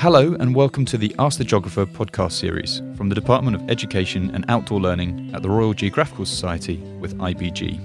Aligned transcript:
Hello, 0.00 0.34
and 0.40 0.54
welcome 0.54 0.86
to 0.86 0.96
the 0.96 1.14
Ask 1.18 1.36
the 1.36 1.44
Geographer 1.44 1.84
podcast 1.84 2.32
series 2.32 2.80
from 2.96 3.10
the 3.10 3.14
Department 3.14 3.54
of 3.54 3.68
Education 3.68 4.34
and 4.34 4.46
Outdoor 4.48 4.80
Learning 4.80 5.30
at 5.34 5.42
the 5.42 5.50
Royal 5.50 5.74
Geographical 5.74 6.24
Society 6.24 6.78
with 7.00 7.18
IBG. 7.18 7.78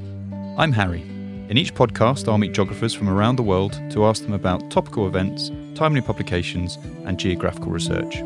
I'm 0.58 0.72
Harry. 0.72 1.02
In 1.50 1.58
each 1.58 1.76
podcast, 1.76 2.30
I'll 2.30 2.38
meet 2.38 2.54
geographers 2.54 2.94
from 2.94 3.10
around 3.10 3.36
the 3.36 3.44
world 3.44 3.74
to 3.92 4.06
ask 4.06 4.24
them 4.24 4.32
about 4.32 4.72
topical 4.72 5.08
events, 5.08 5.52
timely 5.74 6.00
publications, 6.00 6.78
and 7.04 7.20
geographical 7.20 7.74
research. 7.74 8.22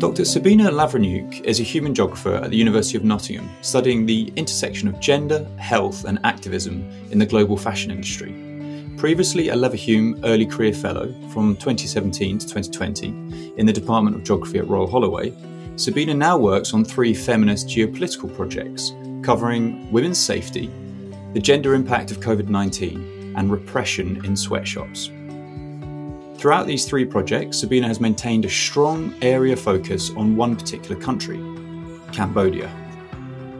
Dr. 0.00 0.24
Sabina 0.24 0.70
Lawreniuk 0.70 1.42
is 1.42 1.60
a 1.60 1.64
human 1.64 1.94
geographer 1.94 2.36
at 2.36 2.48
the 2.48 2.56
University 2.56 2.96
of 2.96 3.04
Nottingham, 3.04 3.50
studying 3.60 4.06
the 4.06 4.32
intersection 4.36 4.88
of 4.88 4.98
gender, 5.00 5.46
health, 5.58 6.06
and 6.06 6.18
activism 6.24 6.90
in 7.10 7.18
the 7.18 7.26
global 7.26 7.58
fashion 7.58 7.90
industry. 7.90 8.47
Previously 8.98 9.50
a 9.50 9.54
Leverhulme 9.54 10.20
Early 10.24 10.44
Career 10.44 10.72
Fellow 10.72 11.14
from 11.30 11.54
2017 11.54 12.38
to 12.38 12.46
2020 12.48 13.54
in 13.56 13.64
the 13.64 13.72
Department 13.72 14.16
of 14.16 14.24
Geography 14.24 14.58
at 14.58 14.66
Royal 14.66 14.88
Holloway, 14.88 15.32
Sabina 15.76 16.14
now 16.14 16.36
works 16.36 16.74
on 16.74 16.84
three 16.84 17.14
feminist 17.14 17.68
geopolitical 17.68 18.34
projects 18.34 18.90
covering 19.22 19.88
women's 19.92 20.18
safety, 20.18 20.68
the 21.32 21.38
gender 21.38 21.74
impact 21.74 22.10
of 22.10 22.18
COVID 22.18 22.48
19, 22.48 23.34
and 23.36 23.52
repression 23.52 24.24
in 24.24 24.36
sweatshops. 24.36 25.12
Throughout 26.36 26.66
these 26.66 26.84
three 26.84 27.04
projects, 27.04 27.60
Sabina 27.60 27.86
has 27.86 28.00
maintained 28.00 28.46
a 28.46 28.50
strong 28.50 29.14
area 29.22 29.56
focus 29.56 30.10
on 30.16 30.34
one 30.34 30.56
particular 30.56 31.00
country, 31.00 31.38
Cambodia. 32.12 32.68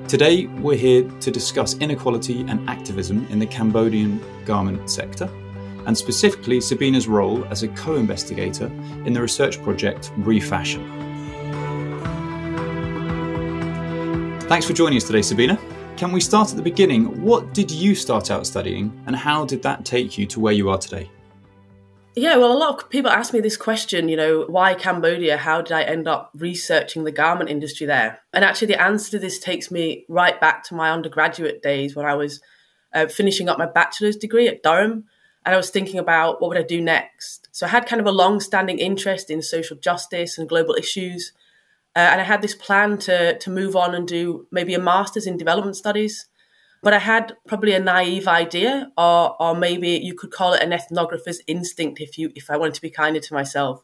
Today, 0.08 0.46
we're 0.46 0.74
here 0.74 1.02
to 1.02 1.30
discuss 1.30 1.76
inequality 1.80 2.40
and 2.48 2.66
activism 2.66 3.26
in 3.28 3.38
the 3.38 3.44
Cambodian 3.44 4.18
garment 4.46 4.88
sector, 4.88 5.28
and 5.84 5.96
specifically 5.96 6.62
Sabina's 6.62 7.06
role 7.06 7.44
as 7.50 7.62
a 7.62 7.68
co 7.68 7.96
investigator 7.96 8.72
in 9.04 9.12
the 9.12 9.20
research 9.20 9.62
project 9.62 10.10
Refashion. 10.16 10.82
Thanks 14.48 14.66
for 14.66 14.72
joining 14.72 14.96
us 14.96 15.04
today, 15.04 15.20
Sabina. 15.20 15.58
Can 15.98 16.10
we 16.10 16.22
start 16.22 16.48
at 16.52 16.56
the 16.56 16.62
beginning? 16.62 17.22
What 17.22 17.52
did 17.52 17.70
you 17.70 17.94
start 17.94 18.30
out 18.30 18.46
studying, 18.46 18.98
and 19.04 19.14
how 19.14 19.44
did 19.44 19.62
that 19.64 19.84
take 19.84 20.16
you 20.16 20.24
to 20.28 20.40
where 20.40 20.54
you 20.54 20.70
are 20.70 20.78
today? 20.78 21.10
Yeah, 22.18 22.36
well, 22.36 22.50
a 22.50 22.58
lot 22.58 22.82
of 22.82 22.90
people 22.90 23.12
ask 23.12 23.32
me 23.32 23.38
this 23.38 23.56
question, 23.56 24.08
you 24.08 24.16
know, 24.16 24.44
why 24.48 24.74
Cambodia? 24.74 25.36
How 25.36 25.62
did 25.62 25.70
I 25.70 25.84
end 25.84 26.08
up 26.08 26.32
researching 26.34 27.04
the 27.04 27.12
garment 27.12 27.48
industry 27.48 27.86
there? 27.86 28.18
And 28.32 28.44
actually, 28.44 28.66
the 28.66 28.82
answer 28.82 29.12
to 29.12 29.18
this 29.20 29.38
takes 29.38 29.70
me 29.70 30.04
right 30.08 30.40
back 30.40 30.64
to 30.64 30.74
my 30.74 30.90
undergraduate 30.90 31.62
days 31.62 31.94
when 31.94 32.06
I 32.06 32.14
was 32.14 32.40
uh, 32.92 33.06
finishing 33.06 33.48
up 33.48 33.56
my 33.56 33.66
bachelor's 33.66 34.16
degree 34.16 34.48
at 34.48 34.64
Durham. 34.64 35.04
And 35.46 35.54
I 35.54 35.56
was 35.56 35.70
thinking 35.70 36.00
about 36.00 36.40
what 36.42 36.48
would 36.48 36.58
I 36.58 36.64
do 36.64 36.80
next. 36.80 37.50
So 37.52 37.66
I 37.66 37.68
had 37.68 37.86
kind 37.86 38.00
of 38.00 38.06
a 38.08 38.12
long 38.12 38.40
standing 38.40 38.80
interest 38.80 39.30
in 39.30 39.40
social 39.40 39.76
justice 39.76 40.38
and 40.38 40.48
global 40.48 40.74
issues. 40.74 41.32
Uh, 41.94 42.00
and 42.00 42.20
I 42.20 42.24
had 42.24 42.42
this 42.42 42.56
plan 42.56 42.98
to, 42.98 43.38
to 43.38 43.48
move 43.48 43.76
on 43.76 43.94
and 43.94 44.08
do 44.08 44.48
maybe 44.50 44.74
a 44.74 44.80
master's 44.80 45.28
in 45.28 45.36
development 45.36 45.76
studies. 45.76 46.26
But 46.82 46.92
I 46.92 46.98
had 46.98 47.34
probably 47.46 47.72
a 47.72 47.80
naive 47.80 48.28
idea, 48.28 48.90
or 48.96 49.40
or 49.40 49.54
maybe 49.54 49.90
you 49.90 50.14
could 50.14 50.30
call 50.30 50.52
it 50.52 50.62
an 50.62 50.72
ethnographer's 50.72 51.40
instinct 51.46 52.00
if 52.00 52.16
you 52.18 52.30
if 52.34 52.50
I 52.50 52.56
wanted 52.56 52.74
to 52.74 52.82
be 52.82 52.90
kinder 52.90 53.20
to 53.20 53.34
myself. 53.34 53.82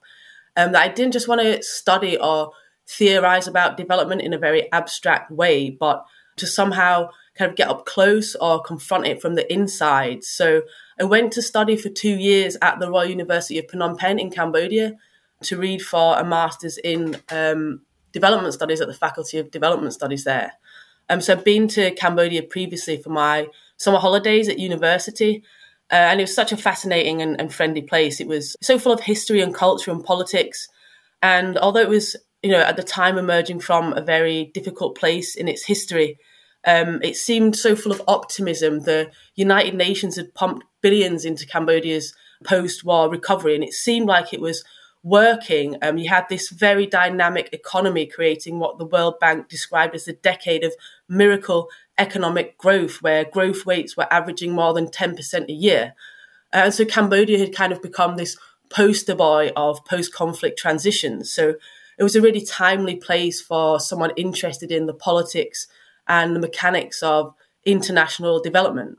Um, 0.56 0.72
that 0.72 0.82
I 0.82 0.88
didn't 0.88 1.12
just 1.12 1.26
want 1.26 1.40
to 1.40 1.62
study 1.62 2.16
or 2.16 2.52
theorize 2.86 3.48
about 3.48 3.76
development 3.76 4.22
in 4.22 4.32
a 4.32 4.38
very 4.38 4.70
abstract 4.72 5.30
way, 5.30 5.70
but 5.70 6.04
to 6.36 6.46
somehow 6.46 7.10
kind 7.36 7.50
of 7.50 7.56
get 7.56 7.68
up 7.68 7.84
close 7.86 8.34
or 8.36 8.62
confront 8.62 9.06
it 9.06 9.20
from 9.20 9.34
the 9.34 9.52
inside. 9.52 10.22
So 10.22 10.62
I 11.00 11.04
went 11.04 11.32
to 11.32 11.42
study 11.42 11.76
for 11.76 11.88
two 11.88 12.16
years 12.16 12.56
at 12.62 12.78
the 12.78 12.90
Royal 12.90 13.06
University 13.08 13.58
of 13.58 13.66
Phnom 13.66 13.98
Penh 13.98 14.20
in 14.20 14.30
Cambodia 14.30 14.94
to 15.42 15.56
read 15.56 15.82
for 15.82 16.16
a 16.16 16.24
master's 16.24 16.78
in 16.78 17.16
um, 17.30 17.82
development 18.12 18.54
studies 18.54 18.80
at 18.80 18.86
the 18.86 18.94
Faculty 18.94 19.38
of 19.38 19.50
Development 19.50 19.92
Studies 19.92 20.24
there. 20.24 20.52
Um, 21.08 21.20
so 21.20 21.34
I've 21.34 21.44
been 21.44 21.68
to 21.68 21.90
Cambodia 21.92 22.42
previously 22.42 22.96
for 22.96 23.10
my 23.10 23.48
summer 23.76 23.98
holidays 23.98 24.48
at 24.48 24.58
university. 24.58 25.42
Uh, 25.92 25.96
and 25.96 26.20
it 26.20 26.24
was 26.24 26.34
such 26.34 26.52
a 26.52 26.56
fascinating 26.56 27.20
and, 27.20 27.38
and, 27.38 27.52
friendly 27.52 27.82
place. 27.82 28.18
It 28.18 28.26
was 28.26 28.56
so 28.62 28.78
full 28.78 28.92
of 28.92 29.00
history 29.00 29.42
and 29.42 29.54
culture 29.54 29.90
and 29.90 30.02
politics. 30.02 30.66
And 31.20 31.58
although 31.58 31.80
it 31.80 31.90
was, 31.90 32.16
you 32.42 32.50
know, 32.50 32.60
at 32.60 32.76
the 32.76 32.82
time 32.82 33.18
emerging 33.18 33.60
from 33.60 33.92
a 33.92 34.00
very 34.00 34.50
difficult 34.54 34.96
place 34.96 35.34
in 35.34 35.46
its 35.46 35.64
history, 35.64 36.18
um, 36.66 37.02
it 37.02 37.16
seemed 37.16 37.54
so 37.54 37.76
full 37.76 37.92
of 37.92 38.02
optimism. 38.08 38.80
The 38.80 39.10
United 39.34 39.74
Nations 39.74 40.16
had 40.16 40.34
pumped 40.34 40.64
billions 40.80 41.26
into 41.26 41.46
Cambodia's 41.46 42.14
post-war 42.44 43.10
recovery, 43.10 43.54
and 43.54 43.62
it 43.62 43.74
seemed 43.74 44.06
like 44.06 44.32
it 44.32 44.40
was 44.40 44.64
working, 45.04 45.76
um, 45.82 45.98
you 45.98 46.08
had 46.08 46.24
this 46.28 46.48
very 46.48 46.86
dynamic 46.86 47.50
economy 47.52 48.06
creating 48.06 48.58
what 48.58 48.78
the 48.78 48.86
World 48.86 49.20
Bank 49.20 49.48
described 49.48 49.94
as 49.94 50.06
the 50.06 50.14
decade 50.14 50.64
of 50.64 50.74
miracle 51.08 51.68
economic 51.98 52.58
growth, 52.58 53.02
where 53.02 53.24
growth 53.24 53.66
rates 53.66 53.96
were 53.96 54.12
averaging 54.12 54.52
more 54.52 54.74
than 54.74 54.86
10% 54.86 55.48
a 55.48 55.52
year. 55.52 55.94
Uh, 56.52 56.62
and 56.64 56.74
so 56.74 56.84
Cambodia 56.84 57.38
had 57.38 57.54
kind 57.54 57.72
of 57.72 57.82
become 57.82 58.16
this 58.16 58.36
poster 58.70 59.14
boy 59.14 59.52
of 59.56 59.84
post 59.84 60.12
conflict 60.12 60.58
transitions. 60.58 61.30
So 61.30 61.54
it 61.98 62.02
was 62.02 62.16
a 62.16 62.20
really 62.20 62.44
timely 62.44 62.96
place 62.96 63.40
for 63.40 63.78
someone 63.78 64.12
interested 64.16 64.72
in 64.72 64.86
the 64.86 64.94
politics 64.94 65.68
and 66.08 66.34
the 66.34 66.40
mechanics 66.40 67.02
of 67.02 67.34
international 67.64 68.40
development. 68.40 68.98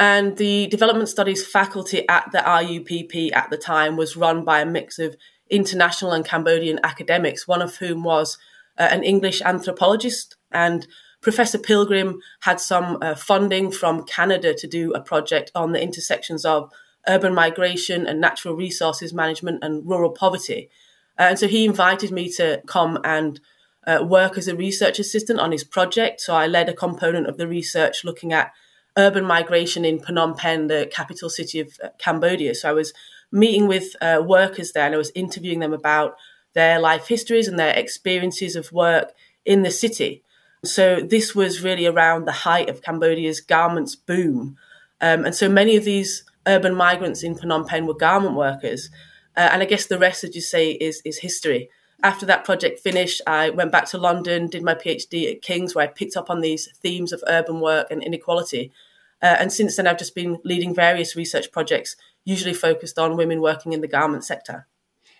And 0.00 0.36
the 0.36 0.68
development 0.68 1.08
studies 1.08 1.44
faculty 1.44 2.08
at 2.08 2.30
the 2.30 2.38
RUPP 2.38 3.32
at 3.34 3.50
the 3.50 3.56
time 3.56 3.96
was 3.96 4.16
run 4.16 4.44
by 4.44 4.60
a 4.60 4.66
mix 4.66 4.98
of 4.98 5.16
international 5.50 6.12
and 6.12 6.24
Cambodian 6.24 6.78
academics, 6.84 7.48
one 7.48 7.62
of 7.62 7.76
whom 7.76 8.04
was 8.04 8.38
uh, 8.78 8.88
an 8.90 9.02
English 9.02 9.42
anthropologist. 9.42 10.36
And 10.52 10.86
Professor 11.20 11.58
Pilgrim 11.58 12.20
had 12.40 12.60
some 12.60 12.98
uh, 13.02 13.14
funding 13.14 13.72
from 13.72 14.04
Canada 14.04 14.54
to 14.54 14.66
do 14.66 14.92
a 14.92 15.00
project 15.00 15.50
on 15.54 15.72
the 15.72 15.82
intersections 15.82 16.44
of 16.44 16.70
urban 17.08 17.34
migration 17.34 18.06
and 18.06 18.20
natural 18.20 18.54
resources 18.54 19.12
management 19.12 19.62
and 19.62 19.88
rural 19.88 20.10
poverty. 20.10 20.70
Uh, 21.18 21.28
and 21.30 21.38
so 21.38 21.48
he 21.48 21.64
invited 21.64 22.12
me 22.12 22.30
to 22.30 22.62
come 22.66 22.98
and 23.04 23.40
uh, 23.86 24.04
work 24.04 24.36
as 24.38 24.46
a 24.46 24.54
research 24.54 24.98
assistant 24.98 25.40
on 25.40 25.50
his 25.50 25.64
project. 25.64 26.20
So 26.20 26.34
I 26.34 26.46
led 26.46 26.68
a 26.68 26.74
component 26.74 27.26
of 27.26 27.38
the 27.38 27.48
research 27.48 28.04
looking 28.04 28.32
at 28.32 28.52
urban 28.96 29.24
migration 29.24 29.84
in 29.84 29.98
Phnom 29.98 30.36
Penh, 30.36 30.66
the 30.66 30.88
capital 30.92 31.30
city 31.30 31.60
of 31.60 31.78
uh, 31.82 31.88
Cambodia. 31.98 32.54
So 32.54 32.68
I 32.68 32.72
was 32.72 32.92
meeting 33.32 33.66
with 33.66 33.96
uh, 34.00 34.22
workers 34.24 34.72
there 34.72 34.86
and 34.86 34.94
I 34.94 34.98
was 34.98 35.12
interviewing 35.14 35.60
them 35.60 35.72
about 35.72 36.16
their 36.54 36.78
life 36.80 37.08
histories 37.08 37.48
and 37.48 37.58
their 37.58 37.74
experiences 37.74 38.56
of 38.56 38.72
work 38.72 39.12
in 39.44 39.62
the 39.62 39.70
city. 39.70 40.22
So 40.64 41.00
this 41.00 41.34
was 41.34 41.62
really 41.62 41.86
around 41.86 42.24
the 42.24 42.32
height 42.32 42.68
of 42.68 42.82
Cambodia's 42.82 43.40
garments 43.40 43.94
boom. 43.94 44.56
Um, 45.00 45.24
and 45.24 45.34
so 45.34 45.48
many 45.48 45.76
of 45.76 45.84
these 45.84 46.24
urban 46.46 46.74
migrants 46.74 47.22
in 47.22 47.34
Phnom 47.34 47.66
Penh 47.66 47.86
were 47.86 47.94
garment 47.94 48.34
workers. 48.34 48.90
Uh, 49.36 49.48
and 49.52 49.62
I 49.62 49.66
guess 49.66 49.86
the 49.86 49.98
rest, 49.98 50.24
as 50.24 50.34
you 50.34 50.40
say, 50.40 50.72
is, 50.72 51.00
is 51.04 51.18
history. 51.18 51.70
After 52.02 52.26
that 52.26 52.44
project 52.44 52.80
finished, 52.80 53.20
I 53.26 53.50
went 53.50 53.72
back 53.72 53.86
to 53.86 53.98
London, 53.98 54.48
did 54.48 54.62
my 54.62 54.74
PhD 54.74 55.30
at 55.30 55.42
King's, 55.42 55.74
where 55.74 55.84
I 55.84 55.88
picked 55.88 56.16
up 56.16 56.30
on 56.30 56.40
these 56.40 56.68
themes 56.82 57.12
of 57.12 57.22
urban 57.26 57.60
work 57.60 57.88
and 57.90 58.02
inequality. 58.02 58.72
Uh, 59.20 59.36
and 59.38 59.52
since 59.52 59.76
then, 59.76 59.86
I've 59.86 59.98
just 59.98 60.14
been 60.14 60.38
leading 60.44 60.74
various 60.74 61.16
research 61.16 61.50
projects 61.50 61.96
usually 62.24 62.54
focused 62.54 62.98
on 62.98 63.16
women 63.16 63.40
working 63.40 63.72
in 63.72 63.80
the 63.80 63.88
garment 63.88 64.24
sector. 64.24 64.66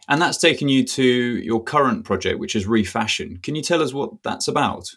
And 0.08 0.22
that's 0.22 0.38
taken 0.38 0.68
you 0.68 0.84
to 0.84 1.02
your 1.02 1.62
current 1.62 2.04
project, 2.04 2.38
which 2.38 2.54
is 2.54 2.66
Refashion. 2.66 3.38
Can 3.42 3.54
you 3.54 3.62
tell 3.62 3.82
us 3.82 3.92
what 3.92 4.22
that's 4.22 4.48
about? 4.48 4.94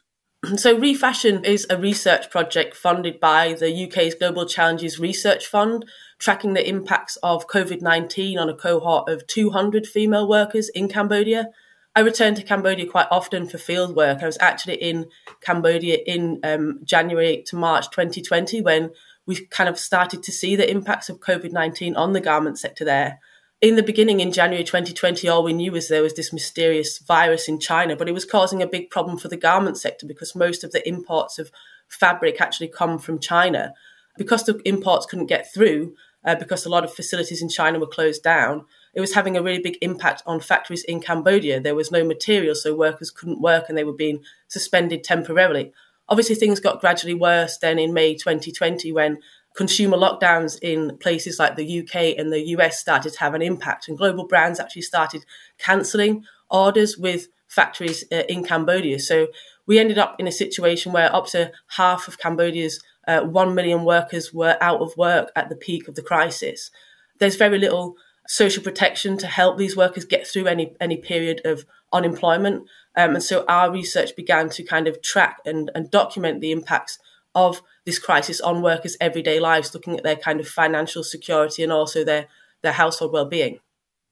So, 0.56 0.76
Refashion 0.76 1.46
is 1.46 1.68
a 1.70 1.78
research 1.78 2.32
project 2.32 2.76
funded 2.76 3.20
by 3.20 3.54
the 3.54 3.86
UK's 3.86 4.16
Global 4.16 4.48
Challenges 4.48 5.00
Research 5.00 5.46
Fund, 5.46 5.86
tracking 6.18 6.56
the 6.56 6.68
impacts 6.68 7.16
of 7.18 7.46
COVID 7.46 7.84
19 7.84 8.40
on 8.40 8.50
a 8.50 8.56
cohort 8.56 9.08
of 9.08 9.28
200 9.28 9.86
female 9.86 10.28
workers 10.28 10.70
in 10.70 10.88
Cambodia. 10.88 11.50
I 11.96 12.00
return 12.00 12.34
to 12.34 12.42
Cambodia 12.42 12.88
quite 12.88 13.06
often 13.12 13.48
for 13.48 13.60
field 13.60 13.96
work. 13.96 14.24
I 14.24 14.26
was 14.26 14.40
actually 14.40 14.82
in 14.82 15.06
Cambodia 15.42 16.00
in 16.08 16.40
um, 16.44 16.80
January 16.84 17.44
to 17.46 17.56
March 17.56 17.92
2020 17.92 18.62
when 18.62 18.90
we 19.28 19.46
kind 19.46 19.70
of 19.70 19.78
started 19.78 20.24
to 20.24 20.32
see 20.32 20.56
the 20.56 20.70
impacts 20.70 21.08
of 21.08 21.20
COVID 21.20 21.52
19 21.52 21.96
on 21.96 22.14
the 22.14 22.22
garment 22.22 22.58
sector 22.58 22.84
there. 22.84 23.20
In 23.62 23.76
the 23.76 23.84
beginning, 23.84 24.22
in 24.22 24.32
January 24.32 24.64
2020, 24.64 25.28
all 25.28 25.44
we 25.44 25.54
knew 25.54 25.72
was 25.72 25.88
there 25.88 26.02
was 26.02 26.16
this 26.16 26.34
mysterious 26.34 26.98
virus 26.98 27.48
in 27.48 27.60
China, 27.60 27.96
but 27.96 28.10
it 28.10 28.14
was 28.14 28.26
causing 28.26 28.64
a 28.64 28.68
big 28.68 28.90
problem 28.90 29.20
for 29.20 29.28
the 29.28 29.38
garment 29.38 29.78
sector 29.78 30.08
because 30.08 30.34
most 30.34 30.64
of 30.64 30.72
the 30.72 30.88
imports 30.88 31.38
of 31.38 31.52
fabric 31.88 32.42
actually 32.42 32.70
come 32.70 32.98
from 32.98 33.20
China. 33.20 33.76
Because 34.18 34.46
the 34.46 34.60
imports 34.66 35.06
couldn't 35.06 35.28
get 35.28 35.54
through, 35.54 35.94
uh, 36.26 36.34
because 36.34 36.66
a 36.66 36.70
lot 36.70 36.84
of 36.84 36.92
facilities 36.92 37.44
in 37.44 37.50
China 37.50 37.78
were 37.78 37.86
closed 37.86 38.24
down, 38.24 38.66
it 38.96 39.00
was 39.00 39.14
having 39.14 39.38
a 39.38 39.44
really 39.44 39.62
big 39.62 39.78
impact 39.84 40.24
on 40.26 40.40
factories 40.40 40.84
in 40.86 41.00
Cambodia. 41.00 41.60
There 41.60 41.76
was 41.76 41.92
no 41.92 42.04
material, 42.04 42.56
so 42.56 42.76
workers 42.76 43.12
couldn't 43.12 43.42
work 43.42 43.66
and 43.70 43.78
they 43.78 43.84
were 43.84 43.94
being 43.94 44.24
suspended 44.48 45.04
temporarily. 45.04 45.72
Obviously, 46.10 46.34
things 46.34 46.60
got 46.60 46.82
gradually 46.82 47.14
worse 47.14 47.60
then 47.60 47.78
in 47.78 47.94
May 47.94 48.16
2020 48.16 48.92
when 48.92 49.20
consumer 49.56 49.98
lockdowns 49.98 50.58
in 50.62 50.98
places 50.98 51.40
like 51.40 51.56
the 51.56 51.82
UK 51.82 52.18
and 52.18 52.32
the 52.32 52.48
US 52.50 52.80
started 52.80 53.14
to 53.14 53.20
have 53.20 53.34
an 53.34 53.42
impact, 53.42 53.88
and 53.88 53.98
global 53.98 54.28
brands 54.28 54.60
actually 54.60 54.84
started 54.84 55.26
cancelling 55.58 56.24
orders 56.50 56.98
with 56.98 57.28
factories 57.48 58.06
uh, 58.12 58.24
in 58.30 58.44
Cambodia. 58.44 59.00
So 59.00 59.28
we 59.68 59.78
ended 59.78 59.98
up 59.98 60.16
in 60.20 60.28
a 60.28 60.32
situation 60.32 60.92
where 60.92 61.14
up 61.14 61.28
to 61.28 61.52
half 61.76 62.08
of 62.08 62.18
Cambodia's 62.18 62.82
uh, 63.08 63.22
1 63.22 63.56
million 63.56 63.84
workers 63.84 64.34
were 64.34 64.58
out 64.62 64.80
of 64.80 64.96
work 64.96 65.32
at 65.36 65.50
the 65.50 65.56
peak 65.56 65.88
of 65.88 65.96
the 65.96 66.02
crisis. 66.02 66.72
There's 67.20 67.36
very 67.36 67.58
little 67.58 67.96
social 68.28 68.64
protection 68.64 69.18
to 69.18 69.28
help 69.28 69.58
these 69.58 69.76
workers 69.76 70.06
get 70.06 70.26
through 70.28 70.48
any, 70.48 70.76
any 70.80 70.98
period 70.98 71.42
of 71.46 71.66
unemployment. 71.92 72.64
Um, 72.96 73.16
and 73.16 73.24
so 73.24 73.44
our 73.48 73.72
research 73.72 74.16
began 74.16 74.50
to 74.50 74.64
kind 74.64 74.88
of 74.88 75.02
track 75.02 75.38
and, 75.46 75.72
and 75.76 75.92
document 75.92 76.42
the 76.42 76.52
impacts 76.52 77.00
of 77.36 77.62
this 77.86 78.00
crisis 78.00 78.40
on 78.42 78.62
workers' 78.62 78.98
everyday 79.02 79.40
lives, 79.40 79.74
looking 79.74 79.98
at 79.98 80.04
their 80.04 80.16
kind 80.16 80.40
of 80.40 80.48
financial 80.48 81.04
security 81.04 81.64
and 81.64 81.72
also 81.72 82.04
their, 82.04 82.28
their 82.62 82.74
household 82.74 83.14
well-being. 83.14 83.60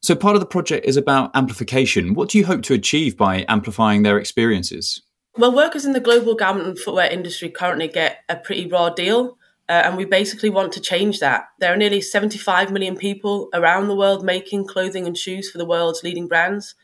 So 0.01 0.15
part 0.15 0.35
of 0.35 0.39
the 0.39 0.47
project 0.47 0.85
is 0.85 0.97
about 0.97 1.35
amplification. 1.35 2.13
What 2.13 2.29
do 2.29 2.37
you 2.37 2.45
hope 2.45 2.61
to 2.63 2.73
achieve 2.73 3.17
by 3.17 3.45
amplifying 3.47 4.03
their 4.03 4.17
experiences? 4.17 5.01
Well, 5.37 5.53
workers 5.53 5.85
in 5.85 5.93
the 5.93 5.99
global 5.99 6.35
garment 6.35 6.67
and 6.67 6.79
footwear 6.79 7.09
industry 7.09 7.49
currently 7.49 7.87
get 7.87 8.19
a 8.29 8.35
pretty 8.35 8.65
raw 8.65 8.89
deal, 8.89 9.37
uh, 9.67 9.83
and 9.85 9.97
we 9.97 10.05
basically 10.05 10.49
want 10.49 10.71
to 10.73 10.81
change 10.81 11.19
that. 11.19 11.45
There 11.59 11.71
are 11.73 11.77
nearly 11.77 12.01
75 12.01 12.71
million 12.71 12.97
people 12.97 13.49
around 13.53 13.87
the 13.87 13.95
world 13.95 14.23
making 14.23 14.65
clothing 14.67 15.05
and 15.05 15.17
shoes 15.17 15.51
for 15.51 15.57
the 15.57 15.65
world's 15.65 16.03
leading 16.03 16.27
brands. 16.27 16.75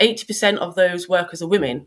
80% 0.00 0.58
of 0.58 0.74
those 0.74 1.08
workers 1.08 1.40
are 1.40 1.48
women, 1.48 1.86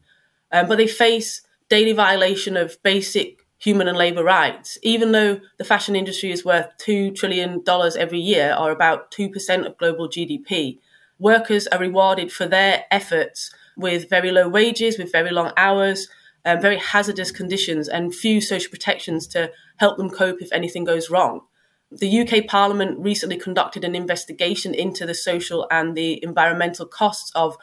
um, 0.52 0.68
but 0.68 0.78
they 0.78 0.88
face 0.88 1.42
daily 1.70 1.94
violation 1.94 2.58
of 2.58 2.82
basic 2.82 3.46
human 3.60 3.88
and 3.88 3.98
labor 3.98 4.24
rights. 4.24 4.78
Even 4.82 5.12
though 5.12 5.40
the 5.58 5.64
fashion 5.64 5.96
industry 5.96 6.32
is 6.32 6.46
worth 6.46 6.70
$2 6.78 7.16
trillion 7.16 7.64
every 7.98 8.20
year, 8.20 8.56
or 8.58 8.72
about 8.72 9.12
2% 9.12 9.66
of 9.66 9.78
global 9.78 10.08
GDP, 10.08 10.80
workers 11.20 11.68
are 11.68 11.80
rewarded 11.80 12.32
for 12.32 12.48
their 12.48 12.86
efforts 12.90 13.54
with 13.78 14.10
very 14.10 14.32
low 14.32 14.48
wages, 14.48 14.98
with 14.98 15.12
very 15.12 15.32
long 15.32 15.52
hours, 15.58 16.08
um, 16.46 16.62
very 16.62 16.78
hazardous 16.78 17.32
conditions, 17.32 17.88
and 17.88 18.16
few 18.16 18.40
social 18.42 18.70
protections 18.70 19.28
to 19.28 19.52
help 19.78 19.98
them 19.98 20.10
cope 20.10 20.42
if 20.42 20.52
anything 20.52 20.86
goes 20.86 21.10
wrong. 21.10 21.42
The 21.92 22.22
UK 22.22 22.48
Parliament 22.48 23.00
recently 23.00 23.38
conducted 23.38 23.84
an 23.84 23.96
investigation 23.96 24.74
into 24.74 25.06
the 25.06 25.16
social 25.16 25.68
and 25.72 25.98
the 25.98 26.24
environmental 26.24 26.86
costs 26.86 27.32
of 27.36 27.58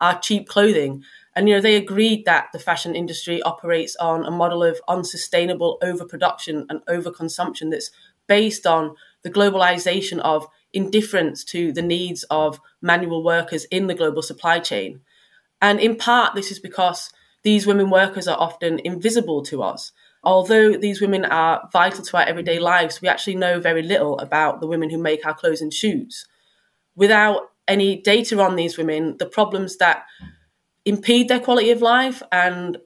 our 0.00 0.18
cheap 0.20 0.48
clothing. 0.48 1.02
And 1.34 1.48
you 1.48 1.54
know, 1.54 1.60
they 1.60 1.76
agreed 1.76 2.24
that 2.26 2.48
the 2.52 2.58
fashion 2.58 2.94
industry 2.94 3.42
operates 3.42 3.96
on 3.96 4.24
a 4.24 4.30
model 4.30 4.62
of 4.62 4.80
unsustainable 4.88 5.78
overproduction 5.82 6.66
and 6.68 6.84
overconsumption 6.86 7.70
that's 7.70 7.90
based 8.26 8.66
on 8.66 8.94
the 9.22 9.30
globalization 9.30 10.18
of 10.20 10.46
indifference 10.72 11.44
to 11.44 11.72
the 11.72 11.82
needs 11.82 12.24
of 12.24 12.60
manual 12.80 13.22
workers 13.22 13.64
in 13.66 13.86
the 13.86 13.94
global 13.94 14.22
supply 14.22 14.58
chain. 14.58 15.00
And 15.60 15.80
in 15.80 15.96
part, 15.96 16.34
this 16.34 16.50
is 16.50 16.58
because 16.58 17.12
these 17.42 17.66
women 17.66 17.90
workers 17.90 18.28
are 18.28 18.38
often 18.38 18.80
invisible 18.80 19.42
to 19.44 19.62
us. 19.62 19.92
Although 20.24 20.76
these 20.76 21.00
women 21.00 21.24
are 21.24 21.68
vital 21.72 22.04
to 22.04 22.16
our 22.16 22.24
everyday 22.24 22.58
lives, 22.58 23.00
we 23.00 23.08
actually 23.08 23.36
know 23.36 23.58
very 23.58 23.82
little 23.82 24.18
about 24.18 24.60
the 24.60 24.66
women 24.66 24.90
who 24.90 24.98
make 24.98 25.26
our 25.26 25.34
clothes 25.34 25.60
and 25.60 25.72
shoes. 25.72 26.26
Without 26.94 27.50
any 27.66 28.00
data 28.00 28.40
on 28.40 28.56
these 28.56 28.76
women, 28.76 29.16
the 29.18 29.26
problems 29.26 29.76
that 29.78 30.04
impede 30.84 31.28
their 31.28 31.40
quality 31.40 31.70
of 31.70 31.82
life 31.82 32.22
and 32.32 32.78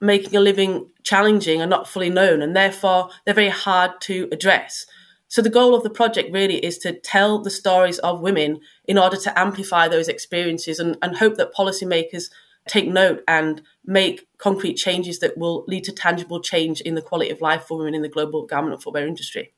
making 0.00 0.36
a 0.36 0.40
living 0.40 0.90
challenging 1.02 1.62
are 1.62 1.66
not 1.66 1.88
fully 1.88 2.10
known, 2.10 2.42
and 2.42 2.54
therefore 2.54 3.10
they're 3.24 3.34
very 3.34 3.48
hard 3.48 3.92
to 4.02 4.28
address. 4.32 4.86
So, 5.28 5.42
the 5.42 5.50
goal 5.50 5.74
of 5.74 5.82
the 5.82 5.90
project 5.90 6.32
really 6.32 6.64
is 6.64 6.78
to 6.78 6.92
tell 6.92 7.40
the 7.40 7.50
stories 7.50 7.98
of 7.98 8.20
women 8.20 8.60
in 8.84 8.98
order 8.98 9.16
to 9.16 9.38
amplify 9.38 9.88
those 9.88 10.08
experiences 10.08 10.78
and, 10.78 10.96
and 11.02 11.16
hope 11.16 11.36
that 11.36 11.54
policymakers 11.54 12.30
take 12.68 12.88
note 12.88 13.22
and 13.26 13.62
make 13.84 14.26
concrete 14.38 14.74
changes 14.74 15.20
that 15.20 15.38
will 15.38 15.64
lead 15.66 15.84
to 15.84 15.92
tangible 15.92 16.40
change 16.40 16.80
in 16.80 16.94
the 16.94 17.02
quality 17.02 17.30
of 17.30 17.40
life 17.40 17.64
for 17.64 17.78
women 17.78 17.94
in 17.94 18.02
the 18.02 18.08
global 18.08 18.44
garment 18.44 18.74
and 18.74 18.82
footwear 18.82 19.06
industry. 19.06 19.52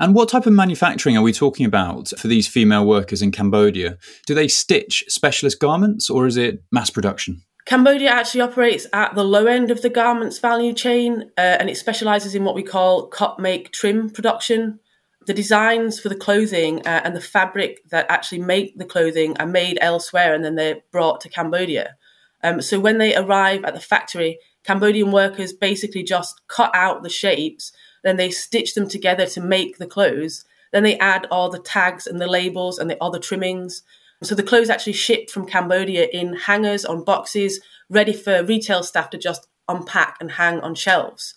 And 0.00 0.14
what 0.14 0.30
type 0.30 0.46
of 0.46 0.54
manufacturing 0.54 1.18
are 1.18 1.22
we 1.22 1.32
talking 1.32 1.66
about 1.66 2.08
for 2.18 2.26
these 2.26 2.48
female 2.48 2.86
workers 2.86 3.20
in 3.20 3.30
Cambodia? 3.30 3.98
Do 4.26 4.34
they 4.34 4.48
stitch 4.48 5.04
specialist 5.08 5.60
garments 5.60 6.08
or 6.08 6.26
is 6.26 6.38
it 6.38 6.64
mass 6.72 6.88
production? 6.88 7.42
Cambodia 7.66 8.08
actually 8.08 8.40
operates 8.40 8.86
at 8.94 9.14
the 9.14 9.22
low 9.22 9.44
end 9.44 9.70
of 9.70 9.82
the 9.82 9.90
garments 9.90 10.38
value 10.38 10.72
chain 10.72 11.30
uh, 11.36 11.58
and 11.60 11.68
it 11.68 11.76
specializes 11.76 12.34
in 12.34 12.44
what 12.44 12.54
we 12.54 12.62
call 12.62 13.08
cut, 13.08 13.38
make, 13.38 13.70
trim 13.72 14.08
production 14.10 14.80
the 15.26 15.34
designs 15.34 16.00
for 16.00 16.08
the 16.08 16.16
clothing 16.16 16.78
uh, 16.86 17.02
and 17.04 17.14
the 17.14 17.20
fabric 17.20 17.78
that 17.90 18.06
actually 18.08 18.40
make 18.40 18.76
the 18.78 18.86
clothing 18.86 19.36
are 19.38 19.46
made 19.46 19.78
elsewhere 19.80 20.34
and 20.34 20.44
then 20.44 20.54
they're 20.54 20.80
brought 20.90 21.20
to 21.20 21.28
Cambodia. 21.28 21.94
Um, 22.42 22.62
so 22.62 22.80
when 22.80 22.98
they 22.98 23.14
arrive 23.14 23.64
at 23.64 23.74
the 23.74 23.80
factory, 23.80 24.38
Cambodian 24.64 25.12
workers 25.12 25.52
basically 25.52 26.02
just 26.02 26.40
cut 26.48 26.70
out 26.74 27.02
the 27.02 27.10
shapes, 27.10 27.70
then 28.02 28.16
they 28.16 28.30
stitch 28.30 28.74
them 28.74 28.88
together 28.88 29.26
to 29.26 29.40
make 29.40 29.78
the 29.78 29.86
clothes. 29.86 30.44
Then 30.72 30.82
they 30.82 30.98
add 30.98 31.26
all 31.30 31.50
the 31.50 31.58
tags 31.58 32.06
and 32.06 32.20
the 32.20 32.26
labels 32.26 32.78
and 32.78 32.90
the 32.90 33.02
other 33.02 33.18
trimmings. 33.18 33.82
So 34.22 34.34
the 34.34 34.42
clothes 34.42 34.70
actually 34.70 34.92
shipped 34.92 35.30
from 35.30 35.46
Cambodia 35.46 36.08
in 36.12 36.34
hangers 36.34 36.84
on 36.84 37.04
boxes, 37.04 37.60
ready 37.88 38.12
for 38.12 38.44
retail 38.44 38.82
staff 38.82 39.10
to 39.10 39.18
just 39.18 39.46
unpack 39.68 40.16
and 40.20 40.32
hang 40.32 40.60
on 40.60 40.74
shelves 40.74 41.34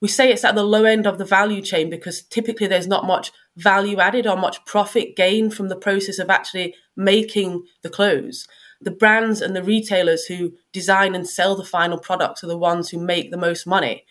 we 0.00 0.08
say 0.08 0.32
it's 0.32 0.44
at 0.44 0.54
the 0.54 0.64
low 0.64 0.84
end 0.84 1.06
of 1.06 1.18
the 1.18 1.24
value 1.24 1.60
chain 1.60 1.90
because 1.90 2.22
typically 2.22 2.66
there's 2.66 2.86
not 2.86 3.06
much 3.06 3.32
value 3.56 4.00
added 4.00 4.26
or 4.26 4.36
much 4.36 4.64
profit 4.64 5.14
gained 5.14 5.54
from 5.54 5.68
the 5.68 5.76
process 5.76 6.18
of 6.18 6.30
actually 6.30 6.74
making 6.96 7.64
the 7.82 7.90
clothes. 7.90 8.46
The 8.80 8.90
brands 8.90 9.42
and 9.42 9.54
the 9.54 9.62
retailers 9.62 10.24
who 10.24 10.54
design 10.72 11.14
and 11.14 11.28
sell 11.28 11.54
the 11.54 11.64
final 11.64 11.98
products 11.98 12.42
are 12.42 12.46
the 12.46 12.56
ones 12.56 12.88
who 12.88 12.98
make 12.98 13.30
the 13.30 13.36
most 13.36 13.66
money. 13.66 14.06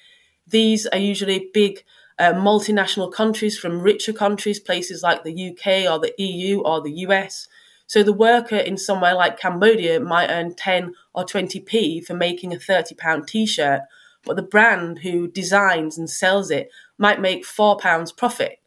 These 0.49 0.87
are 0.87 0.97
usually 0.97 1.49
big 1.53 1.83
uh, 2.17 2.33
multinational 2.33 3.11
countries 3.11 3.57
from 3.57 3.81
richer 3.81 4.13
countries, 4.13 4.59
places 4.59 5.03
like 5.03 5.23
the 5.23 5.49
UK 5.49 5.91
or 5.91 5.99
the 5.99 6.13
EU 6.17 6.61
or 6.61 6.81
the 6.81 6.91
US. 7.07 7.47
So 7.87 8.03
the 8.03 8.13
worker 8.13 8.57
in 8.57 8.77
somewhere 8.77 9.15
like 9.15 9.39
Cambodia 9.39 9.99
might 9.99 10.29
earn 10.29 10.53
10 10.53 10.93
or 11.13 11.25
20p 11.25 12.05
for 12.05 12.13
making 12.13 12.53
a 12.53 12.57
£30 12.57 13.27
t 13.27 13.45
shirt 13.45 13.81
but 14.25 14.35
the 14.35 14.41
brand 14.41 14.99
who 14.99 15.27
designs 15.27 15.97
and 15.97 16.09
sells 16.09 16.51
it 16.51 16.69
might 16.97 17.21
make 17.21 17.45
four 17.45 17.77
pounds 17.77 18.11
profit. 18.11 18.59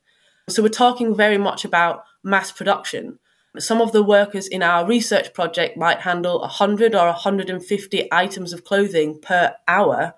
So 0.48 0.62
we're 0.62 0.68
talking 0.70 1.14
very 1.14 1.38
much 1.38 1.64
about 1.64 2.04
mass 2.22 2.50
production. 2.50 3.18
Some 3.58 3.80
of 3.80 3.92
the 3.92 4.02
workers 4.02 4.48
in 4.48 4.62
our 4.62 4.86
research 4.86 5.34
project 5.34 5.76
might 5.76 6.00
handle 6.00 6.40
100 6.40 6.94
or 6.94 7.06
150 7.06 8.08
items 8.10 8.52
of 8.52 8.64
clothing 8.64 9.20
per 9.20 9.54
hour, 9.68 10.14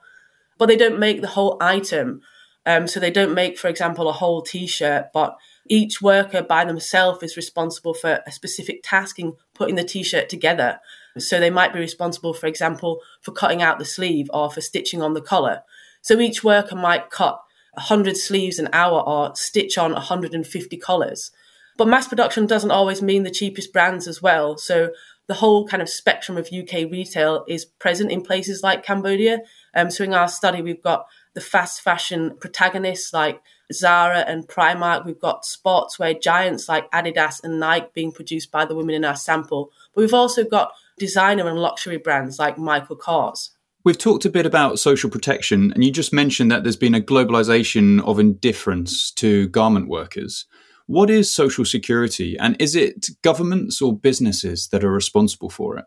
but 0.64 0.68
they 0.68 0.76
don't 0.78 0.98
make 0.98 1.20
the 1.20 1.28
whole 1.28 1.58
item. 1.60 2.22
Um, 2.64 2.88
so 2.88 2.98
they 2.98 3.10
don't 3.10 3.34
make, 3.34 3.58
for 3.58 3.68
example, 3.68 4.08
a 4.08 4.12
whole 4.12 4.40
t 4.40 4.66
shirt, 4.66 5.08
but 5.12 5.36
each 5.68 6.00
worker 6.00 6.42
by 6.42 6.64
themselves 6.64 7.22
is 7.22 7.36
responsible 7.36 7.92
for 7.92 8.20
a 8.26 8.32
specific 8.32 8.80
task 8.82 9.18
in 9.18 9.34
putting 9.52 9.74
the 9.74 9.84
t 9.84 10.02
shirt 10.02 10.30
together. 10.30 10.80
So 11.18 11.38
they 11.38 11.50
might 11.50 11.74
be 11.74 11.80
responsible, 11.80 12.32
for 12.32 12.46
example, 12.46 13.00
for 13.20 13.32
cutting 13.32 13.60
out 13.60 13.78
the 13.78 13.84
sleeve 13.84 14.30
or 14.32 14.50
for 14.50 14.62
stitching 14.62 15.02
on 15.02 15.12
the 15.12 15.20
collar. 15.20 15.60
So 16.00 16.18
each 16.18 16.42
worker 16.42 16.76
might 16.76 17.10
cut 17.10 17.38
100 17.74 18.16
sleeves 18.16 18.58
an 18.58 18.70
hour 18.72 19.02
or 19.02 19.36
stitch 19.36 19.76
on 19.76 19.92
150 19.92 20.78
collars. 20.78 21.30
But 21.76 21.88
mass 21.88 22.08
production 22.08 22.46
doesn't 22.46 22.70
always 22.70 23.02
mean 23.02 23.24
the 23.24 23.30
cheapest 23.30 23.70
brands 23.70 24.08
as 24.08 24.22
well. 24.22 24.56
So 24.56 24.92
the 25.26 25.34
whole 25.34 25.66
kind 25.66 25.82
of 25.82 25.88
spectrum 25.88 26.36
of 26.36 26.50
UK 26.52 26.90
retail 26.90 27.44
is 27.48 27.64
present 27.64 28.10
in 28.10 28.22
places 28.22 28.62
like 28.62 28.84
Cambodia. 28.84 29.40
Um, 29.74 29.90
so 29.90 30.04
in 30.04 30.14
our 30.14 30.28
study, 30.28 30.62
we've 30.62 30.82
got 30.82 31.06
the 31.34 31.40
fast 31.40 31.82
fashion 31.82 32.36
protagonists 32.38 33.12
like 33.12 33.40
Zara 33.72 34.20
and 34.20 34.46
Primark. 34.46 35.04
We've 35.04 35.20
got 35.20 35.44
sportswear 35.44 36.20
giants 36.20 36.68
like 36.68 36.90
Adidas 36.92 37.42
and 37.42 37.58
Nike 37.58 37.88
being 37.94 38.12
produced 38.12 38.50
by 38.50 38.64
the 38.64 38.74
women 38.74 38.94
in 38.94 39.04
our 39.04 39.16
sample. 39.16 39.72
But 39.94 40.02
we've 40.02 40.14
also 40.14 40.44
got 40.44 40.72
designer 40.98 41.48
and 41.48 41.58
luxury 41.58 41.96
brands 41.96 42.38
like 42.38 42.58
Michael 42.58 42.96
Kors. 42.96 43.50
We've 43.84 43.98
talked 43.98 44.24
a 44.24 44.30
bit 44.30 44.46
about 44.46 44.78
social 44.78 45.10
protection, 45.10 45.70
and 45.72 45.84
you 45.84 45.90
just 45.90 46.12
mentioned 46.12 46.50
that 46.50 46.62
there's 46.62 46.76
been 46.76 46.94
a 46.94 47.02
globalization 47.02 48.02
of 48.04 48.18
indifference 48.18 49.10
to 49.12 49.48
garment 49.48 49.88
workers. 49.88 50.46
What 50.86 51.10
is 51.10 51.30
social 51.30 51.66
security, 51.66 52.36
and 52.38 52.56
is 52.58 52.74
it 52.74 53.08
governments 53.20 53.82
or 53.82 53.94
businesses 53.94 54.68
that 54.68 54.84
are 54.84 54.90
responsible 54.90 55.50
for 55.50 55.76
it? 55.76 55.84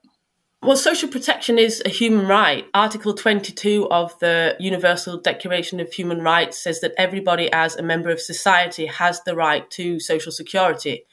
Well, 0.68 0.76
social 0.76 1.08
protection 1.08 1.58
is 1.58 1.82
a 1.86 1.90
human 1.90 2.28
right. 2.28 2.66
Article 2.74 3.14
22 3.14 3.88
of 3.90 4.20
the 4.20 4.58
Universal 4.60 5.22
Declaration 5.22 5.80
of 5.80 5.94
Human 5.94 6.22
Rights 6.22 6.58
says 6.62 6.82
that 6.82 6.94
everybody, 6.98 7.50
as 7.54 7.78
a 7.78 7.82
member 7.82 8.10
of 8.10 8.20
society, 8.20 8.86
has 8.88 9.24
the 9.24 9.34
right 9.34 9.72
to 9.72 9.98
social 10.02 10.30
security. 10.30 11.06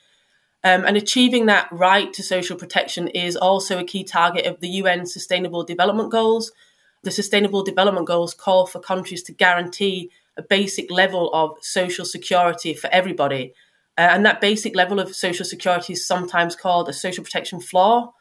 Um, 0.64 0.84
and 0.84 0.96
achieving 0.96 1.46
that 1.46 1.68
right 1.70 2.12
to 2.14 2.22
social 2.24 2.56
protection 2.56 3.06
is 3.06 3.36
also 3.36 3.78
a 3.78 3.84
key 3.84 4.02
target 4.02 4.44
of 4.44 4.58
the 4.58 4.70
UN 4.70 5.06
Sustainable 5.06 5.62
Development 5.62 6.10
Goals. 6.10 6.50
The 7.04 7.12
Sustainable 7.12 7.62
Development 7.62 8.08
Goals 8.08 8.34
call 8.34 8.66
for 8.66 8.80
countries 8.80 9.22
to 9.22 9.32
guarantee 9.32 10.10
a 10.36 10.42
basic 10.42 10.90
level 10.90 11.32
of 11.32 11.58
social 11.60 12.04
security 12.04 12.74
for 12.74 12.90
everybody. 12.90 13.54
Uh, 13.96 14.08
and 14.10 14.26
that 14.26 14.40
basic 14.40 14.74
level 14.74 14.98
of 14.98 15.14
social 15.14 15.44
security 15.44 15.92
is 15.92 16.04
sometimes 16.04 16.56
called 16.56 16.88
a 16.88 16.92
social 16.92 17.22
protection 17.22 17.60
floor. 17.60 18.14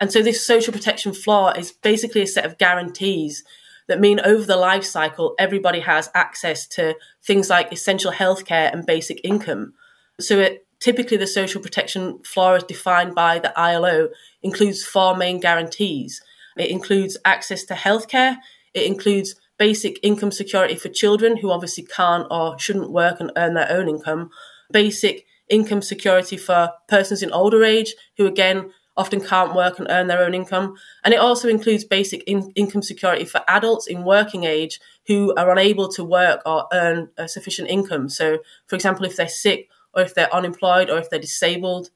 And 0.00 0.12
so 0.12 0.22
this 0.22 0.44
social 0.46 0.72
protection 0.72 1.12
floor 1.12 1.56
is 1.56 1.72
basically 1.72 2.22
a 2.22 2.26
set 2.26 2.44
of 2.44 2.58
guarantees 2.58 3.44
that 3.86 4.00
mean 4.00 4.20
over 4.20 4.44
the 4.44 4.56
life 4.56 4.84
cycle, 4.84 5.34
everybody 5.38 5.80
has 5.80 6.10
access 6.14 6.66
to 6.68 6.94
things 7.22 7.50
like 7.50 7.72
essential 7.72 8.12
healthcare 8.12 8.72
and 8.72 8.86
basic 8.86 9.20
income. 9.24 9.74
So 10.20 10.38
it, 10.38 10.66
typically 10.80 11.16
the 11.16 11.26
social 11.26 11.60
protection 11.60 12.18
floor 12.22 12.56
is 12.56 12.64
defined 12.64 13.14
by 13.14 13.38
the 13.38 13.58
ILO 13.58 14.08
includes 14.42 14.84
four 14.84 15.16
main 15.16 15.40
guarantees. 15.40 16.22
It 16.56 16.70
includes 16.70 17.16
access 17.24 17.64
to 17.64 17.74
healthcare. 17.74 18.36
It 18.72 18.86
includes 18.86 19.34
basic 19.58 19.98
income 20.02 20.32
security 20.32 20.74
for 20.74 20.88
children 20.88 21.36
who 21.36 21.50
obviously 21.50 21.84
can't 21.84 22.26
or 22.30 22.58
shouldn't 22.58 22.90
work 22.90 23.20
and 23.20 23.32
earn 23.36 23.54
their 23.54 23.70
own 23.70 23.88
income. 23.88 24.30
Basic 24.72 25.26
income 25.48 25.82
security 25.82 26.36
for 26.36 26.72
persons 26.88 27.22
in 27.22 27.30
older 27.32 27.64
age 27.64 27.94
who 28.16 28.26
again 28.26 28.72
often 28.96 29.20
can't 29.20 29.54
work 29.54 29.78
and 29.78 29.88
earn 29.90 30.06
their 30.06 30.24
own 30.24 30.34
income. 30.34 30.76
And 31.04 31.12
it 31.12 31.20
also 31.20 31.48
includes 31.48 31.84
basic 31.84 32.22
in- 32.24 32.52
income 32.54 32.82
security 32.82 33.24
for 33.24 33.42
adults 33.48 33.86
in 33.86 34.04
working 34.04 34.44
age 34.44 34.80
who 35.06 35.34
are 35.36 35.50
unable 35.50 35.88
to 35.88 36.04
work 36.04 36.42
or 36.46 36.66
earn 36.72 37.10
a 37.16 37.28
sufficient 37.28 37.68
income. 37.68 38.08
So, 38.08 38.38
for 38.66 38.76
example, 38.76 39.04
if 39.04 39.16
they're 39.16 39.28
sick 39.28 39.68
or 39.94 40.02
if 40.02 40.14
they're 40.14 40.32
unemployed 40.34 40.90
or 40.90 40.98
if 40.98 41.10
they're 41.10 41.18
disabled. 41.18 41.90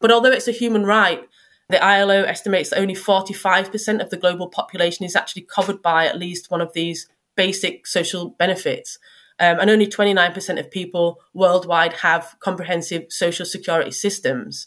But 0.00 0.10
although 0.10 0.30
it's 0.30 0.48
a 0.48 0.52
human 0.52 0.84
right, 0.84 1.26
the 1.68 1.82
ILO 1.82 2.24
estimates 2.24 2.70
that 2.70 2.80
only 2.80 2.94
45% 2.94 4.02
of 4.02 4.10
the 4.10 4.16
global 4.16 4.48
population 4.48 5.06
is 5.06 5.16
actually 5.16 5.42
covered 5.42 5.80
by 5.80 6.06
at 6.06 6.18
least 6.18 6.50
one 6.50 6.60
of 6.60 6.72
these 6.72 7.08
basic 7.36 7.86
social 7.86 8.30
benefits. 8.30 8.98
Um, 9.38 9.58
and 9.58 9.70
only 9.70 9.86
29% 9.86 10.60
of 10.60 10.70
people 10.70 11.20
worldwide 11.32 11.94
have 11.94 12.36
comprehensive 12.40 13.06
social 13.08 13.46
security 13.46 13.90
systems. 13.90 14.66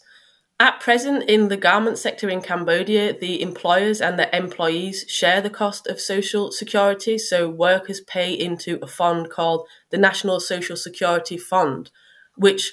At 0.58 0.80
present, 0.80 1.28
in 1.28 1.48
the 1.48 1.58
garment 1.58 1.98
sector 1.98 2.30
in 2.30 2.40
Cambodia, 2.40 3.12
the 3.18 3.42
employers 3.42 4.00
and 4.00 4.18
the 4.18 4.34
employees 4.34 5.04
share 5.06 5.42
the 5.42 5.50
cost 5.50 5.86
of 5.86 6.00
social 6.00 6.50
security. 6.50 7.18
So, 7.18 7.46
workers 7.46 8.00
pay 8.00 8.32
into 8.32 8.78
a 8.80 8.86
fund 8.86 9.28
called 9.28 9.66
the 9.90 9.98
National 9.98 10.40
Social 10.40 10.76
Security 10.76 11.36
Fund, 11.36 11.90
which 12.36 12.72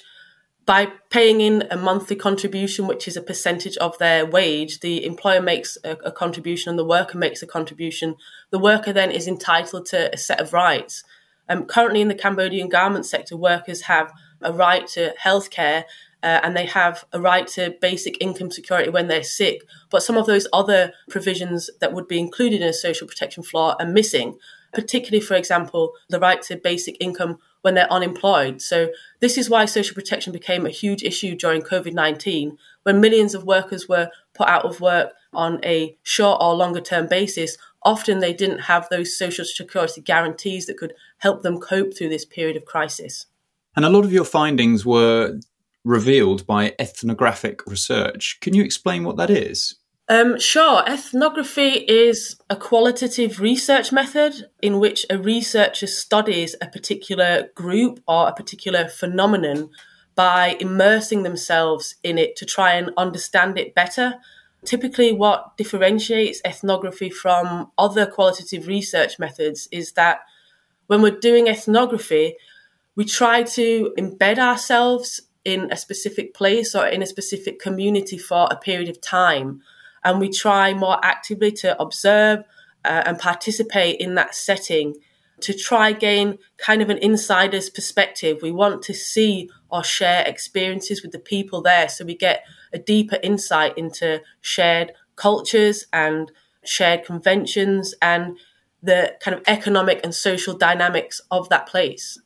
by 0.64 0.92
paying 1.10 1.42
in 1.42 1.64
a 1.70 1.76
monthly 1.76 2.16
contribution, 2.16 2.86
which 2.86 3.06
is 3.06 3.18
a 3.18 3.22
percentage 3.22 3.76
of 3.76 3.98
their 3.98 4.24
wage, 4.24 4.80
the 4.80 5.04
employer 5.04 5.42
makes 5.42 5.76
a, 5.84 5.90
a, 6.06 6.10
contribution 6.10 6.70
and 6.70 6.78
the 6.78 6.86
worker 6.86 7.18
makes 7.18 7.42
a 7.42 7.46
contribution. 7.46 8.16
The 8.48 8.58
worker 8.58 8.94
then 8.94 9.10
is 9.10 9.28
entitled 9.28 9.84
to 9.86 10.10
a 10.10 10.16
set 10.16 10.40
of 10.40 10.54
rights. 10.54 11.04
Um, 11.50 11.66
currently, 11.66 12.00
in 12.00 12.08
the 12.08 12.14
Cambodian 12.14 12.70
garment 12.70 13.04
sector, 13.04 13.36
workers 13.36 13.82
have 13.82 14.10
a 14.40 14.54
right 14.54 14.86
to 14.88 15.12
healthcare 15.22 15.84
uh, 16.24 16.40
and 16.42 16.56
they 16.56 16.64
have 16.64 17.04
a 17.12 17.20
right 17.20 17.46
to 17.46 17.76
basic 17.82 18.16
income 18.18 18.50
security 18.50 18.88
when 18.88 19.08
they're 19.08 19.22
sick. 19.22 19.62
But 19.90 20.02
some 20.02 20.16
of 20.16 20.24
those 20.24 20.46
other 20.54 20.92
provisions 21.10 21.68
that 21.80 21.92
would 21.92 22.08
be 22.08 22.18
included 22.18 22.62
in 22.62 22.68
a 22.68 22.72
social 22.72 23.06
protection 23.06 23.42
floor 23.42 23.76
are 23.78 23.86
missing, 23.86 24.38
particularly, 24.72 25.20
for 25.20 25.34
example, 25.34 25.92
the 26.08 26.18
right 26.18 26.40
to 26.42 26.56
basic 26.56 26.96
income 26.98 27.38
when 27.60 27.74
they're 27.74 27.92
unemployed. 27.92 28.62
So, 28.62 28.88
this 29.20 29.36
is 29.36 29.50
why 29.50 29.66
social 29.66 29.94
protection 29.94 30.32
became 30.32 30.64
a 30.64 30.70
huge 30.70 31.02
issue 31.02 31.36
during 31.36 31.60
COVID 31.60 31.92
19, 31.92 32.56
when 32.84 33.02
millions 33.02 33.34
of 33.34 33.44
workers 33.44 33.86
were 33.86 34.10
put 34.32 34.48
out 34.48 34.64
of 34.64 34.80
work 34.80 35.12
on 35.34 35.60
a 35.62 35.94
short 36.02 36.38
or 36.40 36.54
longer 36.54 36.80
term 36.80 37.06
basis. 37.06 37.58
Often 37.82 38.20
they 38.20 38.32
didn't 38.32 38.60
have 38.60 38.88
those 38.88 39.14
social 39.14 39.44
security 39.44 40.00
guarantees 40.00 40.64
that 40.66 40.78
could 40.78 40.94
help 41.18 41.42
them 41.42 41.60
cope 41.60 41.94
through 41.94 42.08
this 42.08 42.24
period 42.24 42.56
of 42.56 42.64
crisis. 42.64 43.26
And 43.76 43.84
a 43.84 43.90
lot 43.90 44.04
of 44.04 44.12
your 44.12 44.24
findings 44.24 44.86
were 44.86 45.38
revealed 45.84 46.46
by 46.46 46.74
ethnographic 46.78 47.66
research. 47.66 48.38
Can 48.40 48.54
you 48.54 48.64
explain 48.64 49.04
what 49.04 49.16
that 49.16 49.30
is? 49.30 49.76
Um, 50.08 50.38
sure. 50.38 50.82
Ethnography 50.86 51.84
is 51.88 52.36
a 52.50 52.56
qualitative 52.56 53.40
research 53.40 53.90
method 53.90 54.34
in 54.60 54.78
which 54.78 55.06
a 55.08 55.18
researcher 55.18 55.86
studies 55.86 56.54
a 56.60 56.68
particular 56.68 57.48
group 57.54 58.00
or 58.06 58.28
a 58.28 58.34
particular 58.34 58.88
phenomenon 58.88 59.70
by 60.14 60.56
immersing 60.60 61.22
themselves 61.22 61.96
in 62.02 62.18
it 62.18 62.36
to 62.36 62.44
try 62.44 62.74
and 62.74 62.90
understand 62.96 63.58
it 63.58 63.74
better. 63.74 64.14
Typically, 64.64 65.12
what 65.12 65.56
differentiates 65.56 66.40
ethnography 66.44 67.10
from 67.10 67.70
other 67.78 68.06
qualitative 68.06 68.66
research 68.66 69.18
methods 69.18 69.68
is 69.72 69.92
that 69.92 70.20
when 70.86 71.00
we're 71.00 71.18
doing 71.18 71.48
ethnography, 71.48 72.36
we 72.94 73.04
try 73.04 73.42
to 73.42 73.92
embed 73.98 74.38
ourselves 74.38 75.20
in 75.44 75.70
a 75.70 75.76
specific 75.76 76.34
place 76.34 76.74
or 76.74 76.86
in 76.86 77.02
a 77.02 77.06
specific 77.06 77.58
community 77.60 78.18
for 78.18 78.48
a 78.50 78.56
period 78.56 78.88
of 78.88 79.00
time. 79.00 79.62
And 80.02 80.20
we 80.20 80.30
try 80.30 80.74
more 80.74 80.98
actively 81.02 81.52
to 81.52 81.80
observe 81.80 82.40
uh, 82.84 83.02
and 83.06 83.18
participate 83.18 84.00
in 84.00 84.14
that 84.14 84.34
setting 84.34 84.94
to 85.40 85.52
try 85.52 85.92
gain 85.92 86.38
kind 86.58 86.80
of 86.80 86.90
an 86.90 86.98
insider's 86.98 87.68
perspective. 87.68 88.38
We 88.42 88.52
want 88.52 88.82
to 88.82 88.94
see 88.94 89.50
or 89.70 89.82
share 89.82 90.22
experiences 90.26 91.02
with 91.02 91.12
the 91.12 91.18
people 91.18 91.60
there 91.60 91.88
so 91.88 92.04
we 92.04 92.16
get 92.16 92.44
a 92.72 92.78
deeper 92.78 93.18
insight 93.22 93.76
into 93.76 94.22
shared 94.40 94.92
cultures 95.16 95.86
and 95.92 96.30
shared 96.64 97.04
conventions 97.04 97.94
and 98.00 98.38
the 98.82 99.16
kind 99.20 99.36
of 99.36 99.42
economic 99.46 100.00
and 100.04 100.14
social 100.14 100.54
dynamics 100.54 101.20
of 101.30 101.48
that 101.48 101.66
place. 101.66 102.20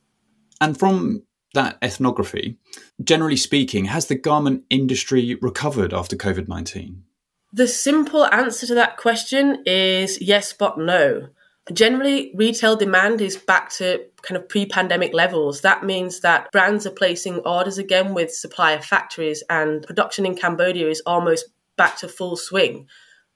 And 0.61 0.77
from 0.77 1.23
that 1.53 1.77
ethnography, 1.81 2.57
generally 3.03 3.37
speaking, 3.37 3.85
has 3.85 4.07
the 4.07 4.15
garment 4.15 4.63
industry 4.69 5.35
recovered 5.41 5.93
after 5.93 6.15
COVID 6.15 6.47
19? 6.47 7.03
The 7.51 7.67
simple 7.67 8.25
answer 8.25 8.67
to 8.67 8.75
that 8.75 8.97
question 8.97 9.63
is 9.65 10.21
yes, 10.21 10.53
but 10.53 10.77
no. 10.77 11.29
Generally, 11.73 12.31
retail 12.35 12.75
demand 12.75 13.21
is 13.21 13.37
back 13.37 13.71
to 13.73 14.03
kind 14.21 14.37
of 14.37 14.47
pre 14.49 14.65
pandemic 14.65 15.13
levels. 15.13 15.61
That 15.61 15.83
means 15.83 16.19
that 16.21 16.51
brands 16.51 16.85
are 16.85 16.91
placing 16.91 17.39
orders 17.39 17.77
again 17.77 18.13
with 18.13 18.33
supplier 18.33 18.81
factories, 18.81 19.43
and 19.49 19.83
production 19.83 20.25
in 20.25 20.35
Cambodia 20.35 20.89
is 20.89 21.01
almost 21.05 21.45
back 21.75 21.97
to 21.97 22.07
full 22.07 22.37
swing. 22.37 22.87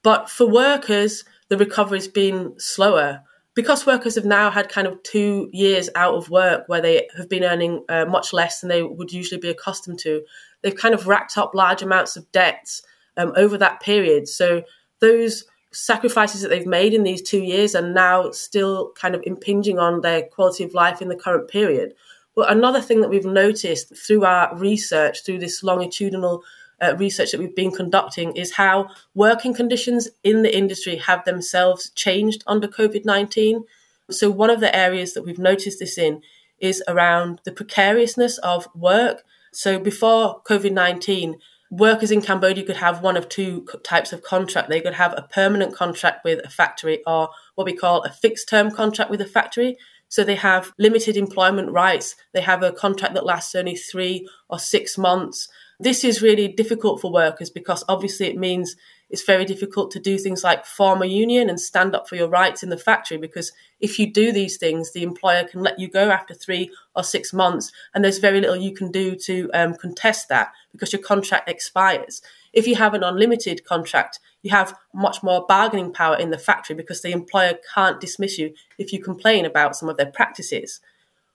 But 0.03 0.29
for 0.29 0.47
workers, 0.47 1.23
the 1.49 1.57
recovery 1.57 1.99
has 1.99 2.07
been 2.07 2.53
slower 2.59 3.23
because 3.55 3.85
workers 3.85 4.15
have 4.15 4.25
now 4.25 4.49
had 4.49 4.69
kind 4.69 4.87
of 4.87 5.01
two 5.03 5.49
years 5.53 5.89
out 5.95 6.15
of 6.15 6.29
work 6.29 6.63
where 6.67 6.81
they 6.81 7.07
have 7.15 7.29
been 7.29 7.43
earning 7.43 7.83
uh, 7.89 8.05
much 8.05 8.33
less 8.33 8.61
than 8.61 8.69
they 8.69 8.81
would 8.81 9.11
usually 9.11 9.39
be 9.39 9.49
accustomed 9.49 9.99
to, 9.99 10.23
they've 10.61 10.75
kind 10.75 10.95
of 10.95 11.07
racked 11.07 11.37
up 11.37 11.53
large 11.53 11.81
amounts 11.81 12.15
of 12.17 12.31
debts 12.31 12.81
um, 13.17 13.31
over 13.35 13.57
that 13.57 13.79
period. 13.79 14.27
So 14.27 14.63
those 14.99 15.43
sacrifices 15.71 16.41
that 16.41 16.49
they've 16.49 16.65
made 16.65 16.93
in 16.93 17.03
these 17.03 17.21
two 17.21 17.41
years 17.41 17.75
are 17.75 17.87
now 17.87 18.31
still 18.31 18.91
kind 18.95 19.15
of 19.15 19.23
impinging 19.25 19.79
on 19.79 20.01
their 20.01 20.23
quality 20.23 20.63
of 20.63 20.73
life 20.73 21.01
in 21.01 21.09
the 21.09 21.15
current 21.15 21.47
period. 21.47 21.93
But 22.35 22.51
another 22.51 22.81
thing 22.81 23.01
that 23.01 23.09
we've 23.09 23.25
noticed 23.25 23.95
through 23.95 24.25
our 24.25 24.55
research, 24.57 25.23
through 25.23 25.39
this 25.39 25.61
longitudinal 25.61 26.43
uh, 26.81 26.95
research 26.97 27.31
that 27.31 27.39
we've 27.39 27.55
been 27.55 27.71
conducting 27.71 28.35
is 28.35 28.53
how 28.53 28.89
working 29.13 29.53
conditions 29.53 30.09
in 30.23 30.41
the 30.41 30.55
industry 30.55 30.97
have 30.97 31.25
themselves 31.25 31.89
changed 31.91 32.43
under 32.47 32.67
COVID 32.67 33.05
19. 33.05 33.63
So, 34.11 34.29
one 34.29 34.49
of 34.49 34.59
the 34.59 34.75
areas 34.75 35.13
that 35.13 35.23
we've 35.23 35.39
noticed 35.39 35.79
this 35.79 35.97
in 35.97 36.21
is 36.59 36.83
around 36.87 37.41
the 37.45 37.51
precariousness 37.51 38.37
of 38.39 38.67
work. 38.75 39.23
So, 39.51 39.79
before 39.79 40.41
COVID 40.43 40.71
19, 40.71 41.37
workers 41.73 42.11
in 42.11 42.21
Cambodia 42.21 42.63
could 42.63 42.77
have 42.77 43.01
one 43.01 43.17
of 43.17 43.27
two 43.29 43.65
types 43.83 44.13
of 44.13 44.21
contract. 44.21 44.69
They 44.69 44.81
could 44.81 44.93
have 44.93 45.13
a 45.13 45.27
permanent 45.31 45.73
contract 45.73 46.23
with 46.23 46.39
a 46.45 46.49
factory 46.49 47.01
or 47.07 47.29
what 47.55 47.65
we 47.65 47.73
call 47.73 48.03
a 48.03 48.11
fixed 48.11 48.47
term 48.47 48.69
contract 48.71 49.09
with 49.09 49.21
a 49.21 49.25
factory. 49.25 49.77
So 50.07 50.23
they 50.23 50.35
have 50.35 50.71
limited 50.77 51.17
employment 51.17 51.71
rights. 51.71 52.15
They 52.33 52.41
have 52.41 52.61
a 52.61 52.71
contract 52.71 53.15
that 53.15 53.25
lasts 53.25 53.55
only 53.55 53.75
three 53.75 54.27
or 54.47 54.59
six 54.59 54.95
months. 54.95 55.47
This 55.83 56.05
is 56.05 56.21
really 56.21 56.47
difficult 56.47 57.01
for 57.01 57.11
workers 57.11 57.49
because 57.49 57.83
obviously 57.89 58.27
it 58.27 58.37
means 58.37 58.77
it's 59.09 59.25
very 59.25 59.43
difficult 59.43 59.91
to 59.91 59.99
do 59.99 60.17
things 60.17 60.41
like 60.41 60.65
form 60.65 61.01
a 61.01 61.07
union 61.07 61.49
and 61.49 61.59
stand 61.59 61.93
up 61.93 62.07
for 62.07 62.15
your 62.15 62.29
rights 62.29 62.63
in 62.63 62.69
the 62.69 62.77
factory 62.77 63.17
because 63.17 63.51
if 63.81 63.99
you 63.99 64.09
do 64.09 64.31
these 64.31 64.55
things, 64.55 64.93
the 64.93 65.03
employer 65.03 65.43
can 65.43 65.61
let 65.61 65.77
you 65.77 65.89
go 65.89 66.09
after 66.09 66.33
three 66.33 66.71
or 66.95 67.03
six 67.03 67.33
months, 67.33 67.73
and 67.93 68.01
there's 68.01 68.19
very 68.19 68.39
little 68.39 68.55
you 68.55 68.73
can 68.73 68.91
do 68.91 69.13
to 69.25 69.49
um, 69.53 69.73
contest 69.73 70.29
that 70.29 70.53
because 70.71 70.93
your 70.93 71.01
contract 71.01 71.49
expires. 71.49 72.21
If 72.53 72.65
you 72.65 72.75
have 72.75 72.93
an 72.93 73.03
unlimited 73.03 73.65
contract, 73.65 74.21
you 74.41 74.51
have 74.51 74.77
much 74.93 75.21
more 75.21 75.45
bargaining 75.45 75.91
power 75.91 76.15
in 76.15 76.29
the 76.29 76.37
factory 76.37 76.77
because 76.77 77.01
the 77.01 77.11
employer 77.11 77.55
can't 77.75 77.99
dismiss 77.99 78.37
you 78.37 78.53
if 78.77 78.93
you 78.93 79.03
complain 79.03 79.45
about 79.45 79.75
some 79.75 79.89
of 79.89 79.97
their 79.97 80.13
practices. 80.13 80.79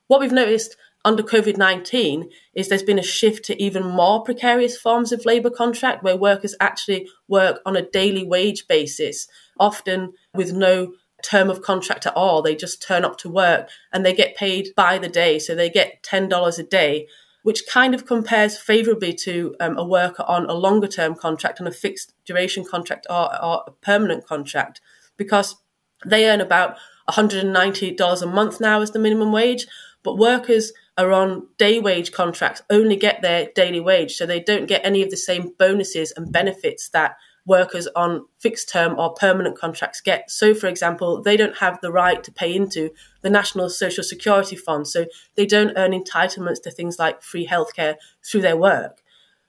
What 0.06 0.20
we've 0.20 0.32
noticed 0.32 0.74
under 1.08 1.22
COVID 1.22 1.56
19 1.56 2.28
is 2.54 2.68
there's 2.68 2.82
been 2.82 2.98
a 2.98 3.02
shift 3.02 3.46
to 3.46 3.60
even 3.60 3.82
more 3.82 4.22
precarious 4.22 4.76
forms 4.76 5.10
of 5.10 5.24
labour 5.24 5.48
contract 5.48 6.04
where 6.04 6.18
workers 6.18 6.54
actually 6.60 7.08
work 7.28 7.60
on 7.64 7.76
a 7.76 7.88
daily 7.90 8.26
wage 8.26 8.68
basis, 8.68 9.26
often 9.58 10.12
with 10.34 10.52
no 10.52 10.92
term 11.24 11.48
of 11.48 11.62
contract 11.62 12.06
at 12.06 12.14
all. 12.14 12.42
They 12.42 12.54
just 12.54 12.82
turn 12.82 13.06
up 13.06 13.16
to 13.18 13.30
work 13.30 13.70
and 13.90 14.04
they 14.04 14.12
get 14.12 14.36
paid 14.36 14.68
by 14.76 14.98
the 14.98 15.08
day. 15.08 15.38
So 15.38 15.54
they 15.54 15.70
get 15.70 16.02
$10 16.02 16.58
a 16.58 16.62
day, 16.62 17.08
which 17.42 17.66
kind 17.66 17.94
of 17.94 18.04
compares 18.04 18.58
favorably 18.58 19.14
to 19.14 19.56
um, 19.60 19.78
a 19.78 19.84
worker 19.84 20.24
on 20.28 20.44
a 20.44 20.52
longer 20.52 20.88
term 20.88 21.14
contract, 21.14 21.58
on 21.58 21.66
a 21.66 21.72
fixed 21.72 22.12
duration 22.26 22.66
contract 22.66 23.06
or, 23.08 23.42
or 23.42 23.64
a 23.66 23.70
permanent 23.70 24.26
contract, 24.26 24.82
because 25.16 25.56
they 26.04 26.28
earn 26.28 26.42
about 26.42 26.76
$190 27.08 28.22
a 28.22 28.26
month 28.26 28.60
now 28.60 28.82
as 28.82 28.90
the 28.90 28.98
minimum 28.98 29.32
wage. 29.32 29.66
But 30.02 30.18
workers 30.18 30.72
are 30.98 31.12
on 31.12 31.46
day 31.56 31.78
wage 31.78 32.12
contracts 32.12 32.60
only 32.68 32.96
get 32.96 33.22
their 33.22 33.48
daily 33.54 33.80
wage. 33.80 34.16
So 34.16 34.26
they 34.26 34.40
don't 34.40 34.66
get 34.66 34.84
any 34.84 35.02
of 35.02 35.10
the 35.10 35.16
same 35.16 35.52
bonuses 35.58 36.12
and 36.16 36.30
benefits 36.30 36.90
that 36.90 37.16
workers 37.46 37.88
on 37.96 38.26
fixed 38.38 38.68
term 38.68 38.98
or 38.98 39.14
permanent 39.14 39.58
contracts 39.58 40.02
get. 40.02 40.30
So, 40.30 40.54
for 40.54 40.66
example, 40.66 41.22
they 41.22 41.36
don't 41.36 41.56
have 41.56 41.80
the 41.80 41.90
right 41.90 42.22
to 42.22 42.30
pay 42.30 42.54
into 42.54 42.90
the 43.22 43.30
National 43.30 43.70
Social 43.70 44.04
Security 44.04 44.54
Fund, 44.54 44.86
so 44.86 45.06
they 45.34 45.46
don't 45.46 45.72
earn 45.76 45.92
entitlements 45.92 46.62
to 46.62 46.70
things 46.70 46.98
like 46.98 47.22
free 47.22 47.46
healthcare 47.46 47.96
through 48.22 48.42
their 48.42 48.56
work. 48.56 49.02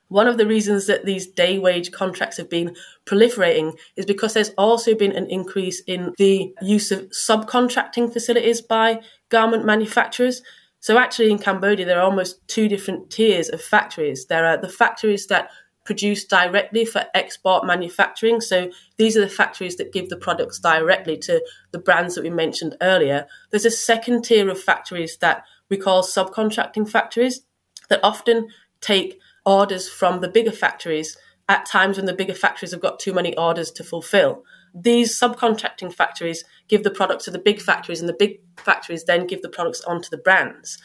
One 0.07 0.27
of 0.27 0.37
the 0.37 0.47
reasons 0.47 0.87
that 0.87 1.05
these 1.05 1.27
day 1.27 1.59
wage 1.59 1.91
contracts 1.91 2.37
have 2.37 2.49
been 2.49 2.75
proliferating 3.05 3.77
is 3.95 4.05
because 4.05 4.33
there's 4.33 4.49
also 4.57 4.95
been 4.95 5.15
an 5.15 5.27
increase 5.29 5.81
in 5.81 6.13
the 6.17 6.51
use 6.61 6.91
of 6.91 7.09
subcontracting 7.11 8.11
facilities 8.11 8.61
by 8.61 9.01
garment 9.29 9.65
manufacturers. 9.65 10.41
So, 10.79 10.97
actually, 10.97 11.31
in 11.31 11.39
Cambodia, 11.39 11.85
there 11.85 11.99
are 11.99 12.03
almost 12.05 12.47
two 12.47 12.67
different 12.67 13.09
tiers 13.09 13.49
of 13.49 13.61
factories. 13.61 14.25
There 14.25 14.45
are 14.45 14.57
the 14.57 14.69
factories 14.69 15.27
that 15.27 15.49
produce 15.89 16.23
directly 16.23 16.85
for 16.85 17.03
export 17.15 17.65
manufacturing. 17.65 18.39
So 18.41 18.69
these 18.97 19.17
are 19.17 19.21
the 19.21 19.27
factories 19.27 19.75
that 19.77 19.91
give 19.91 20.09
the 20.09 20.17
products 20.17 20.59
directly 20.59 21.17
to 21.17 21.43
the 21.71 21.79
brands 21.79 22.13
that 22.13 22.23
we 22.23 22.29
mentioned 22.29 22.77
earlier. 22.79 23.25
There's 23.49 23.65
a 23.65 23.71
second 23.71 24.21
tier 24.21 24.49
of 24.49 24.61
factories 24.61 25.17
that 25.17 25.45
we 25.67 25.77
call 25.77 26.03
subcontracting 26.03 26.87
factories 26.87 27.41
that 27.89 28.01
often 28.03 28.49
take 28.81 29.19
orders 29.47 29.89
from 29.89 30.21
the 30.21 30.27
bigger 30.27 30.51
factories 30.51 31.17
at 31.47 31.65
times 31.65 31.97
when 31.97 32.05
the 32.05 32.13
bigger 32.13 32.35
factories 32.35 32.71
have 32.71 32.81
got 32.81 32.99
too 32.99 33.13
many 33.13 33.35
orders 33.35 33.71
to 33.71 33.83
fulfill. 33.83 34.43
These 34.73 35.19
subcontracting 35.19 35.93
factories 35.93 36.43
give 36.67 36.83
the 36.83 36.91
products 36.91 37.25
to 37.25 37.31
the 37.31 37.39
big 37.39 37.61
factories, 37.61 37.99
and 37.99 38.09
the 38.09 38.13
big 38.17 38.39
factories 38.57 39.03
then 39.03 39.27
give 39.27 39.41
the 39.41 39.49
products 39.49 39.81
onto 39.81 40.09
the 40.09 40.17
brands. 40.17 40.77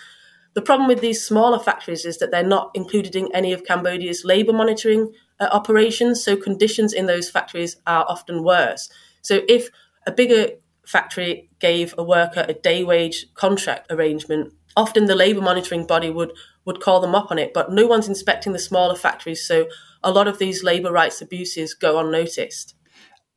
The 0.54 0.62
problem 0.62 0.88
with 0.88 1.00
these 1.00 1.24
smaller 1.24 1.58
factories 1.58 2.04
is 2.04 2.18
that 2.18 2.30
they're 2.30 2.42
not 2.42 2.70
included 2.74 3.16
in 3.16 3.28
any 3.34 3.52
of 3.52 3.64
Cambodia's 3.64 4.24
labour 4.24 4.52
monitoring 4.52 5.12
uh, 5.40 5.48
operations, 5.50 6.22
so 6.22 6.36
conditions 6.36 6.92
in 6.92 7.06
those 7.06 7.28
factories 7.28 7.76
are 7.86 8.06
often 8.08 8.44
worse. 8.44 8.88
So 9.22 9.42
if 9.48 9.68
a 10.06 10.12
bigger 10.12 10.50
factory 10.86 11.50
gave 11.58 11.94
a 11.98 12.04
worker 12.04 12.44
a 12.48 12.54
day 12.54 12.84
wage 12.84 13.26
contract 13.34 13.90
arrangement, 13.90 14.52
often 14.76 15.06
the 15.06 15.16
labour 15.16 15.40
monitoring 15.40 15.86
body 15.86 16.10
would, 16.10 16.32
would 16.64 16.80
call 16.80 17.00
them 17.00 17.14
up 17.14 17.30
on 17.30 17.38
it, 17.38 17.52
but 17.52 17.72
no 17.72 17.86
one's 17.86 18.08
inspecting 18.08 18.52
the 18.52 18.58
smaller 18.58 18.94
factories, 18.94 19.44
so 19.44 19.66
a 20.04 20.12
lot 20.12 20.28
of 20.28 20.38
these 20.38 20.62
labour 20.62 20.92
rights 20.92 21.20
abuses 21.20 21.74
go 21.74 21.98
unnoticed. 21.98 22.76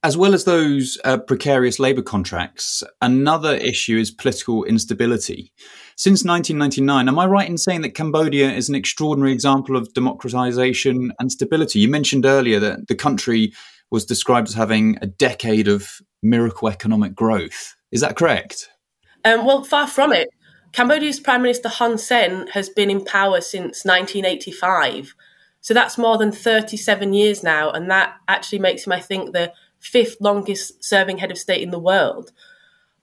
As 0.08 0.16
well 0.16 0.34
as 0.34 0.46
those 0.46 0.98
uh, 1.04 1.18
precarious 1.18 1.80
labour 1.80 2.02
contracts, 2.02 2.82
another 3.02 3.56
issue 3.56 3.98
is 3.98 4.10
political 4.10 4.64
instability. 4.64 5.52
Since 5.98 6.24
1999, 6.24 7.10
am 7.10 7.20
I 7.20 7.26
right 7.26 7.50
in 7.50 7.58
saying 7.58 7.82
that 7.82 7.94
Cambodia 7.94 8.50
is 8.50 8.70
an 8.70 8.76
extraordinary 8.76 9.34
example 9.34 9.76
of 9.76 9.94
democratization 9.94 11.12
and 11.20 11.30
stability? 11.30 11.80
You 11.80 11.90
mentioned 11.90 12.26
earlier 12.26 12.58
that 12.58 12.88
the 12.88 12.96
country 12.96 13.52
was 13.92 14.06
described 14.06 14.48
as 14.48 14.54
having 14.54 14.98
a 15.02 15.08
decade 15.08 15.68
of 15.68 16.00
miracle 16.24 16.70
economic 16.70 17.14
growth. 17.14 17.76
Is 17.92 18.00
that 18.00 18.16
correct? 18.16 18.70
Um, 19.26 19.46
well, 19.46 19.66
far 19.66 19.88
from 19.88 20.14
it. 20.14 20.30
Cambodia's 20.72 21.20
Prime 21.20 21.42
Minister 21.42 21.68
Hun 21.68 21.98
Sen 21.98 22.48
has 22.54 22.70
been 22.70 22.90
in 22.90 23.04
power 23.04 23.42
since 23.42 23.84
1985. 23.84 25.14
So 25.60 25.74
that's 25.74 25.98
more 25.98 26.18
than 26.18 26.32
37 26.32 27.12
years 27.12 27.44
now. 27.44 27.72
And 27.72 27.92
that 27.92 28.14
actually 28.30 28.60
makes 28.60 28.88
him, 28.88 28.94
I 28.94 29.02
think, 29.02 29.34
the 29.34 29.52
fifth 29.88 30.18
longest 30.20 30.84
serving 30.84 31.18
head 31.18 31.32
of 31.32 31.38
state 31.38 31.62
in 31.62 31.72
the 31.72 31.80
world. 31.80 32.32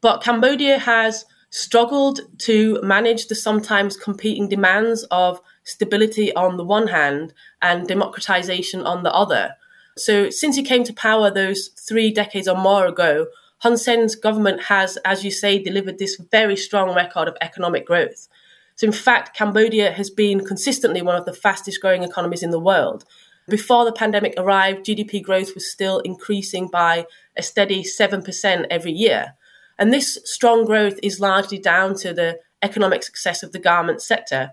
But 0.00 0.22
Cambodia 0.22 0.78
has 0.78 1.24
struggled 1.50 2.20
to 2.38 2.80
manage 2.82 3.28
the 3.28 3.34
sometimes 3.34 3.96
competing 3.96 4.48
demands 4.48 5.04
of 5.10 5.40
stability 5.62 6.34
on 6.34 6.56
the 6.56 6.64
one 6.64 6.88
hand 6.88 7.32
and 7.62 7.86
democratization 7.86 8.82
on 8.82 9.02
the 9.02 9.12
other. 9.14 9.54
So, 9.96 10.30
since 10.30 10.56
he 10.56 10.64
came 10.64 10.82
to 10.84 10.92
power 10.92 11.30
those 11.30 11.68
three 11.68 12.10
decades 12.12 12.48
or 12.48 12.56
more 12.56 12.86
ago, 12.86 13.26
Hun 13.58 13.76
Sen's 13.76 14.16
government 14.16 14.64
has, 14.64 14.96
as 15.04 15.24
you 15.24 15.30
say, 15.30 15.62
delivered 15.62 15.98
this 15.98 16.20
very 16.30 16.56
strong 16.56 16.94
record 16.94 17.28
of 17.28 17.36
economic 17.40 17.86
growth. 17.86 18.28
So, 18.74 18.86
in 18.86 18.92
fact, 18.92 19.36
Cambodia 19.36 19.92
has 19.92 20.10
been 20.10 20.44
consistently 20.44 21.02
one 21.02 21.16
of 21.16 21.24
the 21.24 21.32
fastest 21.32 21.80
growing 21.80 22.02
economies 22.02 22.42
in 22.42 22.50
the 22.50 22.58
world. 22.58 23.04
Before 23.48 23.84
the 23.84 23.92
pandemic 23.92 24.34
arrived, 24.38 24.86
GDP 24.86 25.22
growth 25.22 25.54
was 25.54 25.70
still 25.70 25.98
increasing 26.00 26.68
by 26.68 27.06
a 27.36 27.42
steady 27.42 27.84
7% 27.84 28.66
every 28.70 28.92
year. 28.92 29.34
And 29.78 29.92
this 29.92 30.18
strong 30.24 30.64
growth 30.64 30.98
is 31.02 31.20
largely 31.20 31.58
down 31.58 31.94
to 31.96 32.14
the 32.14 32.38
economic 32.62 33.02
success 33.02 33.42
of 33.42 33.52
the 33.52 33.58
garment 33.58 34.00
sector. 34.00 34.52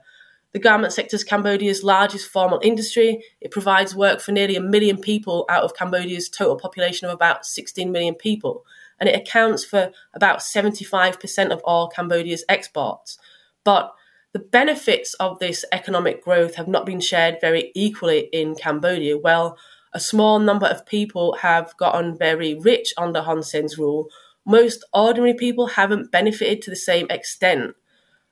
The 0.51 0.60
garment 0.60 0.91
sector 0.91 1.15
is 1.15 1.23
Cambodia's 1.23 1.84
largest 1.84 2.27
formal 2.27 2.60
industry. 2.62 3.23
It 3.39 3.51
provides 3.51 3.95
work 3.95 4.19
for 4.19 4.34
nearly 4.34 4.58
a 4.58 4.62
million 4.62 4.97
people 4.97 5.45
out 5.47 5.63
of 5.63 5.75
Cambodia's 5.75 6.27
total 6.27 6.58
population 6.58 7.08
of 7.08 7.13
about 7.13 7.45
16 7.45 7.89
million 7.89 8.15
people. 8.15 8.65
And 8.99 9.08
it 9.08 9.15
accounts 9.15 9.63
for 9.63 9.91
about 10.13 10.39
75% 10.39 11.51
of 11.51 11.62
all 11.63 11.88
Cambodia's 11.88 12.43
exports. 12.49 13.17
But 13.63 13.93
the 14.34 14.39
benefits 14.39 15.13
of 15.15 15.39
this 15.39 15.65
economic 15.72 16.24
growth 16.24 16.56
have 16.56 16.67
not 16.67 16.86
been 16.86 17.02
shared 17.02 17.38
very 17.41 17.72
equally 17.76 18.30
in 18.32 18.56
Cambodia. 18.56 19.17
Well, 19.17 19.58
a 19.94 20.00
small 20.00 20.39
number 20.39 20.67
of 20.67 20.86
people 20.86 21.36
have 21.41 21.76
gotten 21.78 22.17
very 22.17 22.56
rich 22.56 22.94
under 22.98 23.22
Hun 23.22 23.44
Sen's 23.44 23.78
rule. 23.78 24.08
Most 24.46 24.86
ordinary 24.94 25.34
people 25.34 25.67
haven't 25.67 26.12
benefited 26.12 26.62
to 26.62 26.70
the 26.70 26.78
same 26.78 27.08
extent. 27.10 27.76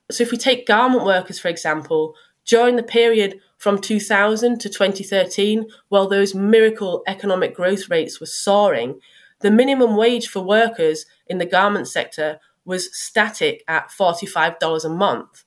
So, 0.09 0.23
if 0.23 0.31
we 0.31 0.37
take 0.37 0.65
garment 0.65 1.05
workers, 1.05 1.37
for 1.37 1.49
example, 1.49 2.15
during 2.45 2.77
the 2.77 2.83
period 2.83 3.39
from 3.57 3.79
2000 3.79 4.59
to 4.59 4.69
2013, 4.69 5.67
while 5.89 6.07
those 6.07 6.33
miracle 6.33 7.03
economic 7.07 7.53
growth 7.53 7.89
rates 7.89 8.19
were 8.19 8.25
soaring, 8.25 8.99
the 9.41 9.51
minimum 9.51 9.97
wage 9.97 10.27
for 10.27 10.41
workers 10.41 11.05
in 11.27 11.37
the 11.37 11.45
garment 11.45 11.87
sector 11.87 12.39
was 12.65 12.95
static 12.97 13.63
at 13.67 13.89
$45 13.89 14.85
a 14.85 14.89
month. 14.89 15.43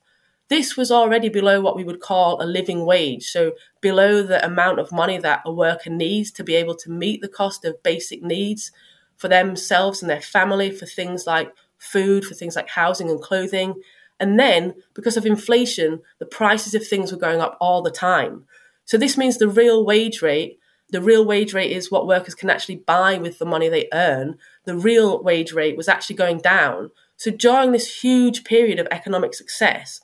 This 0.52 0.76
was 0.76 0.92
already 0.92 1.30
below 1.30 1.62
what 1.62 1.76
we 1.76 1.82
would 1.82 2.00
call 2.00 2.38
a 2.38 2.44
living 2.44 2.84
wage, 2.84 3.30
so 3.30 3.52
below 3.80 4.22
the 4.22 4.44
amount 4.44 4.80
of 4.80 4.92
money 4.92 5.16
that 5.16 5.40
a 5.46 5.50
worker 5.50 5.88
needs 5.88 6.30
to 6.32 6.44
be 6.44 6.56
able 6.56 6.74
to 6.74 6.90
meet 6.90 7.22
the 7.22 7.28
cost 7.28 7.64
of 7.64 7.82
basic 7.82 8.22
needs 8.22 8.70
for 9.16 9.28
themselves 9.28 10.02
and 10.02 10.10
their 10.10 10.20
family, 10.20 10.70
for 10.70 10.84
things 10.84 11.26
like 11.26 11.54
food, 11.78 12.26
for 12.26 12.34
things 12.34 12.54
like 12.54 12.68
housing 12.68 13.08
and 13.08 13.22
clothing. 13.22 13.80
And 14.20 14.38
then, 14.38 14.74
because 14.92 15.16
of 15.16 15.24
inflation, 15.24 16.02
the 16.18 16.26
prices 16.26 16.74
of 16.74 16.86
things 16.86 17.12
were 17.12 17.18
going 17.18 17.40
up 17.40 17.56
all 17.58 17.80
the 17.80 17.90
time. 17.90 18.44
So, 18.84 18.98
this 18.98 19.16
means 19.16 19.38
the 19.38 19.48
real 19.48 19.86
wage 19.86 20.20
rate, 20.20 20.58
the 20.90 21.00
real 21.00 21.24
wage 21.24 21.54
rate 21.54 21.72
is 21.72 21.90
what 21.90 22.06
workers 22.06 22.34
can 22.34 22.50
actually 22.50 22.76
buy 22.76 23.16
with 23.16 23.38
the 23.38 23.46
money 23.46 23.70
they 23.70 23.88
earn. 23.94 24.36
The 24.66 24.76
real 24.76 25.22
wage 25.22 25.54
rate 25.54 25.78
was 25.78 25.88
actually 25.88 26.16
going 26.16 26.40
down. 26.40 26.90
So, 27.16 27.30
during 27.30 27.72
this 27.72 28.02
huge 28.02 28.44
period 28.44 28.78
of 28.78 28.88
economic 28.90 29.32
success, 29.32 30.02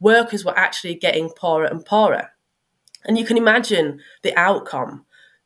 workers 0.00 0.44
were 0.44 0.56
actually 0.58 0.94
getting 0.94 1.30
poorer 1.30 1.64
and 1.64 1.84
poorer. 1.84 2.30
And 3.04 3.18
you 3.18 3.24
can 3.24 3.36
imagine 3.36 4.00
the 4.22 4.36
outcome. 4.36 5.04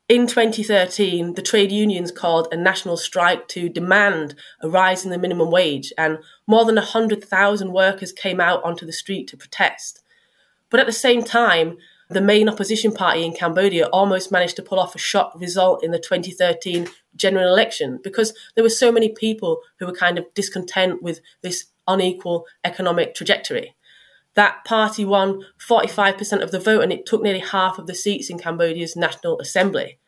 In 0.08 0.26
2013, 0.26 1.34
the 1.34 1.42
trade 1.42 1.72
unions 1.72 2.10
called 2.12 2.48
a 2.50 2.56
national 2.56 2.96
strike 2.96 3.48
to 3.48 3.68
demand 3.68 4.34
a 4.60 4.68
rise 4.68 5.04
in 5.04 5.10
the 5.10 5.18
minimum 5.18 5.50
wage, 5.50 5.92
and 5.96 6.18
more 6.46 6.64
than 6.64 6.74
100,000 6.74 7.72
workers 7.72 8.12
came 8.12 8.40
out 8.40 8.62
onto 8.64 8.84
the 8.84 8.92
street 8.92 9.28
to 9.28 9.36
protest. 9.36 10.02
But 10.70 10.80
at 10.80 10.86
the 10.86 10.92
same 10.92 11.22
time, 11.22 11.78
the 12.10 12.20
main 12.20 12.48
opposition 12.48 12.92
party 12.92 13.24
in 13.24 13.32
Cambodia 13.32 13.86
almost 13.86 14.30
managed 14.30 14.56
to 14.56 14.62
pull 14.62 14.78
off 14.78 14.94
a 14.94 14.98
shock 14.98 15.32
result 15.36 15.82
in 15.82 15.92
the 15.92 15.98
2013 15.98 16.88
general 17.16 17.48
election 17.48 18.00
because 18.02 18.34
there 18.54 18.64
were 18.64 18.70
so 18.70 18.92
many 18.92 19.08
people 19.08 19.60
who 19.78 19.86
were 19.86 19.94
kind 19.94 20.18
of 20.18 20.24
discontent 20.34 21.02
with 21.02 21.20
this 21.42 21.66
unequal 21.88 22.46
economic 22.64 23.14
trajectory 23.14 23.74
that 24.34 24.64
party 24.64 25.04
won 25.04 25.44
45% 25.58 26.42
of 26.42 26.50
the 26.50 26.58
vote 26.58 26.82
and 26.82 26.92
it 26.92 27.04
took 27.06 27.22
nearly 27.22 27.40
half 27.40 27.78
of 27.78 27.86
the 27.86 27.94
seats 27.94 28.30
in 28.30 28.38
Cambodia's 28.38 28.96
National 28.96 29.38
Assembly. 29.40 29.98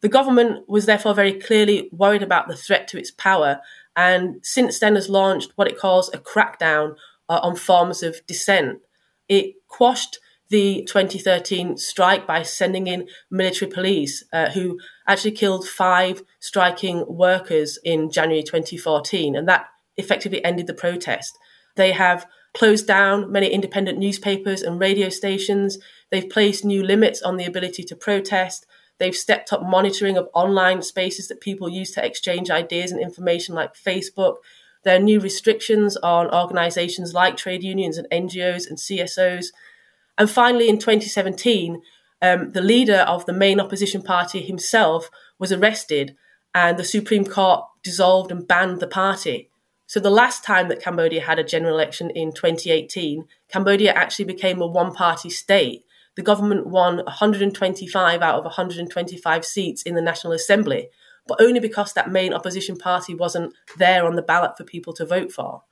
The 0.00 0.08
government 0.08 0.68
was 0.68 0.86
therefore 0.86 1.14
very 1.14 1.32
clearly 1.32 1.88
worried 1.92 2.22
about 2.22 2.48
the 2.48 2.56
threat 2.56 2.88
to 2.88 2.98
its 2.98 3.10
power 3.10 3.60
and 3.96 4.36
since 4.42 4.78
then 4.78 4.96
has 4.96 5.08
launched 5.08 5.52
what 5.54 5.68
it 5.68 5.78
calls 5.78 6.12
a 6.12 6.18
crackdown 6.18 6.96
uh, 7.28 7.40
on 7.42 7.56
forms 7.56 8.02
of 8.02 8.20
dissent. 8.26 8.80
It 9.28 9.54
quashed 9.68 10.18
the 10.50 10.84
2013 10.86 11.76
strike 11.78 12.26
by 12.26 12.42
sending 12.42 12.86
in 12.86 13.08
military 13.30 13.70
police 13.70 14.22
uh, 14.32 14.50
who 14.50 14.78
actually 15.06 15.32
killed 15.32 15.66
five 15.66 16.22
striking 16.38 17.04
workers 17.08 17.78
in 17.82 18.10
January 18.10 18.42
2014. 18.42 19.34
And 19.34 19.48
that 19.48 19.66
effectively 19.96 20.44
ended 20.44 20.66
the 20.66 20.74
protest. 20.74 21.38
They 21.76 21.92
have 21.92 22.26
closed 22.54 22.86
down 22.86 23.30
many 23.30 23.48
independent 23.48 23.98
newspapers 23.98 24.62
and 24.62 24.80
radio 24.80 25.08
stations. 25.08 25.78
They've 26.10 26.30
placed 26.30 26.64
new 26.64 26.82
limits 26.82 27.20
on 27.20 27.36
the 27.36 27.44
ability 27.44 27.82
to 27.84 27.96
protest. 27.96 28.64
They've 28.98 29.14
stepped 29.14 29.52
up 29.52 29.62
monitoring 29.62 30.16
of 30.16 30.28
online 30.34 30.80
spaces 30.82 31.28
that 31.28 31.40
people 31.40 31.68
use 31.68 31.90
to 31.92 32.04
exchange 32.04 32.50
ideas 32.50 32.92
and 32.92 33.00
information, 33.00 33.54
like 33.54 33.74
Facebook. 33.74 34.36
There 34.84 34.96
are 34.96 35.00
new 35.00 35.18
restrictions 35.18 35.96
on 35.96 36.32
organizations 36.32 37.12
like 37.12 37.36
trade 37.36 37.64
unions 37.64 37.98
and 37.98 38.08
NGOs 38.10 38.68
and 38.68 38.78
CSOs. 38.78 39.46
And 40.16 40.30
finally, 40.30 40.68
in 40.68 40.78
2017, 40.78 41.82
um, 42.22 42.52
the 42.52 42.62
leader 42.62 42.98
of 42.98 43.26
the 43.26 43.32
main 43.32 43.58
opposition 43.60 44.00
party 44.02 44.40
himself 44.40 45.10
was 45.38 45.50
arrested, 45.50 46.16
and 46.54 46.78
the 46.78 46.84
Supreme 46.84 47.24
Court 47.24 47.64
dissolved 47.82 48.30
and 48.30 48.46
banned 48.46 48.78
the 48.78 48.86
party. 48.86 49.50
So, 49.86 50.00
the 50.00 50.10
last 50.10 50.44
time 50.44 50.68
that 50.68 50.82
Cambodia 50.82 51.20
had 51.22 51.38
a 51.38 51.44
general 51.44 51.74
election 51.74 52.10
in 52.10 52.32
2018, 52.32 53.24
Cambodia 53.48 53.92
actually 53.92 54.24
became 54.24 54.60
a 54.60 54.66
one 54.66 54.94
party 54.94 55.28
state. 55.28 55.84
The 56.16 56.22
government 56.22 56.66
won 56.66 56.98
125 56.98 58.22
out 58.22 58.36
of 58.36 58.44
125 58.44 59.44
seats 59.44 59.82
in 59.82 59.94
the 59.94 60.00
National 60.00 60.32
Assembly, 60.32 60.88
but 61.26 61.40
only 61.40 61.60
because 61.60 61.92
that 61.92 62.10
main 62.10 62.32
opposition 62.32 62.76
party 62.76 63.14
wasn't 63.14 63.52
there 63.76 64.06
on 64.06 64.16
the 64.16 64.22
ballot 64.22 64.56
for 64.56 64.64
people 64.64 64.92
to 64.94 65.06
vote 65.06 65.32
for. 65.32 65.62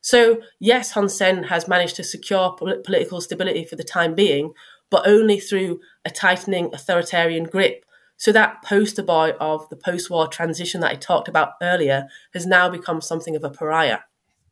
So, 0.00 0.42
yes, 0.60 0.90
Hun 0.90 1.08
Sen 1.08 1.44
has 1.44 1.66
managed 1.66 1.96
to 1.96 2.04
secure 2.04 2.52
political 2.52 3.22
stability 3.22 3.64
for 3.64 3.76
the 3.76 3.84
time 3.84 4.14
being, 4.14 4.52
but 4.90 5.06
only 5.06 5.40
through 5.40 5.80
a 6.04 6.10
tightening 6.10 6.70
authoritarian 6.74 7.44
grip. 7.44 7.86
So, 8.16 8.32
that 8.32 8.62
poster 8.62 9.02
boy 9.02 9.32
of 9.40 9.68
the 9.68 9.76
post 9.76 10.10
war 10.10 10.28
transition 10.28 10.80
that 10.80 10.92
I 10.92 10.94
talked 10.94 11.28
about 11.28 11.54
earlier 11.60 12.06
has 12.32 12.46
now 12.46 12.68
become 12.68 13.00
something 13.00 13.36
of 13.36 13.44
a 13.44 13.50
pariah. 13.50 14.00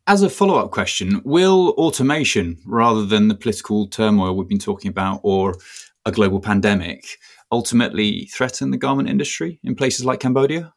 As 0.07 0.23
a 0.23 0.29
follow 0.29 0.57
up 0.57 0.73
question, 0.73 1.23
will 1.25 1.71
automation, 1.79 2.59
rather 2.67 3.07
than 3.07 3.29
the 3.29 3.37
political 3.37 3.87
turmoil 3.87 4.35
we've 4.35 4.49
been 4.49 4.59
talking 4.59 4.89
about 4.89 5.21
or 5.23 5.55
a 6.05 6.11
global 6.11 6.41
pandemic, 6.41 7.19
ultimately 7.53 8.27
threaten 8.27 8.73
the 8.73 8.77
garment 8.77 9.09
industry 9.09 9.61
in 9.63 9.77
places 9.77 10.05
like 10.05 10.19
Cambodia? 10.19 10.75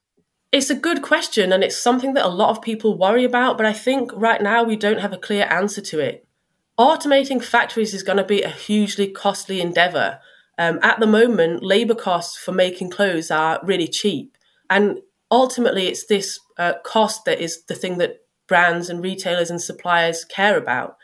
It's 0.52 0.70
a 0.70 0.76
good 0.76 1.02
question, 1.02 1.52
and 1.52 1.64
it's 1.64 1.76
something 1.76 2.14
that 2.14 2.26
a 2.26 2.30
lot 2.30 2.52
of 2.52 2.62
people 2.62 2.98
worry 2.98 3.24
about, 3.24 3.58
but 3.58 3.66
I 3.66 3.74
think 3.74 4.12
right 4.14 4.42
now 4.42 4.64
we 4.64 4.76
don't 4.76 5.00
have 5.00 5.12
a 5.12 5.18
clear 5.18 5.48
answer 5.50 5.82
to 5.82 6.00
it. 6.00 6.28
Automating 6.80 7.44
factories 7.44 7.94
is 7.94 8.04
going 8.04 8.18
to 8.18 8.24
be 8.24 8.42
a 8.44 8.50
hugely 8.50 9.08
costly 9.08 9.60
endeavor. 9.60 10.20
Um, 10.58 10.80
at 10.82 11.00
the 11.00 11.08
moment, 11.08 11.64
labor 11.64 11.96
costs 11.96 12.38
for 12.38 12.52
making 12.52 12.90
clothes 12.90 13.30
are 13.30 13.60
really 13.64 13.88
cheap. 13.88 14.38
And 14.70 15.00
ultimately, 15.30 15.88
it's 15.88 16.06
this 16.06 16.40
uh, 16.58 16.74
cost 16.84 17.26
that 17.26 17.42
is 17.42 17.64
the 17.64 17.76
thing 17.76 17.98
that 17.98 18.22
brands 18.48 18.90
and 18.90 19.04
retailers 19.04 19.50
and 19.50 19.62
suppliers 19.62 20.24
care 20.24 20.58
about. 20.58 20.98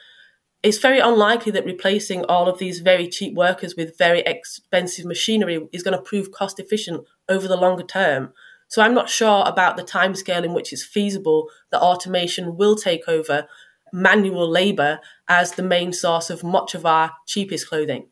It's 0.64 0.78
very 0.78 1.00
unlikely 1.00 1.52
that 1.54 1.66
replacing 1.66 2.24
all 2.26 2.48
of 2.48 2.60
these 2.60 2.82
very 2.82 3.08
cheap 3.08 3.34
workers 3.34 3.76
with 3.76 3.98
very 3.98 4.20
expensive 4.22 5.06
machinery 5.06 5.68
is 5.74 5.82
going 5.82 5.98
to 5.98 6.04
prove 6.04 6.32
cost 6.32 6.60
efficient 6.60 7.04
over 7.28 7.48
the 7.48 7.58
longer 7.58 7.84
term. 7.84 8.32
So 8.68 8.82
I'm 8.82 8.94
not 8.94 9.10
sure 9.10 9.44
about 9.46 9.76
the 9.76 9.84
timescale 9.84 10.46
in 10.46 10.54
which 10.54 10.72
it's 10.72 10.84
feasible 10.84 11.50
that 11.72 11.82
automation 11.82 12.58
will 12.58 12.76
take 12.76 13.08
over 13.08 13.48
manual 13.92 14.48
labour 14.48 15.00
as 15.28 15.54
the 15.54 15.64
main 15.64 15.92
source 15.92 16.30
of 16.30 16.44
much 16.44 16.76
of 16.76 16.86
our 16.86 17.12
cheapest 17.28 17.68
clothing. 17.68 18.08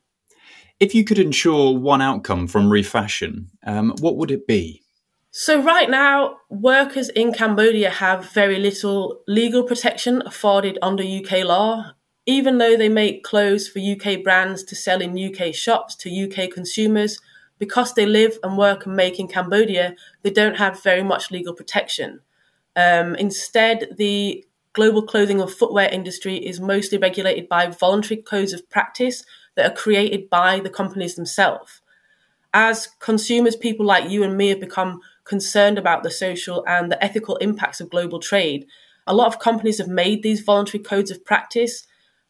If 0.80 0.96
you 0.96 1.04
could 1.04 1.20
ensure 1.20 1.78
one 1.78 2.02
outcome 2.02 2.48
from 2.48 2.72
refashion, 2.72 3.50
um, 3.66 3.94
what 4.00 4.16
would 4.16 4.32
it 4.32 4.48
be? 4.48 4.82
So, 5.32 5.62
right 5.62 5.90
now, 5.90 6.38
workers 6.50 7.10
in 7.10 7.34
Cambodia 7.34 7.90
have 7.90 8.32
very 8.32 8.58
little 8.58 9.22
legal 9.28 9.64
protection 9.64 10.24
afforded 10.26 10.80
under 10.82 11.04
UK 11.04 11.44
law. 11.44 11.92
Even 12.26 12.60
though 12.60 12.78
they 12.78 12.90
make 12.90 13.24
clothes 13.24 13.68
for 13.68 13.80
UK 13.80 14.24
brands 14.24 14.64
to 14.64 14.76
sell 14.76 15.02
in 15.02 15.18
UK 15.18 15.54
shops 15.54 15.96
to 15.98 16.10
UK 16.10 16.50
consumers, 16.50 17.20
because 17.58 17.94
they 17.94 18.06
live 18.06 18.40
and 18.42 18.58
work 18.58 18.86
and 18.86 18.96
make 18.96 19.20
in 19.20 19.28
Cambodia, 19.28 19.96
they 20.22 20.30
don't 20.30 20.58
have 20.58 20.82
very 20.82 21.04
much 21.04 21.30
legal 21.30 21.54
protection. 21.54 22.22
Um, 22.76 23.16
instead, 23.16 23.96
the 23.98 24.46
global 24.74 25.04
clothing 25.04 25.42
and 25.42 25.50
footwear 25.50 25.90
industry 25.90 26.38
is 26.38 26.62
mostly 26.62 26.98
regulated 26.98 27.50
by 27.50 27.68
voluntary 27.68 28.22
codes 28.22 28.54
of 28.54 28.70
practice 28.70 29.26
that 29.60 29.72
are 29.72 29.76
created 29.76 30.30
by 30.30 30.60
the 30.60 30.70
companies 30.70 31.16
themselves. 31.16 31.82
As 32.54 32.88
consumers, 33.00 33.56
people 33.56 33.86
like 33.86 34.10
you 34.10 34.24
and 34.24 34.36
me 34.36 34.50
have 34.50 34.60
become 34.60 35.02
concerned 35.24 35.78
about 35.78 36.02
the 36.02 36.10
social 36.10 36.64
and 36.68 36.92
the 36.92 37.04
ethical 37.04 37.36
impacts 37.38 37.80
of 37.80 37.92
global 37.92 38.20
trade, 38.20 38.66
a 39.06 39.14
lot 39.14 39.28
of 39.28 39.40
companies 39.40 39.78
have 39.78 39.88
made 39.88 40.24
these 40.24 40.42
voluntary 40.42 40.84
codes 40.84 41.12
of 41.12 41.24
practice. 41.24 41.86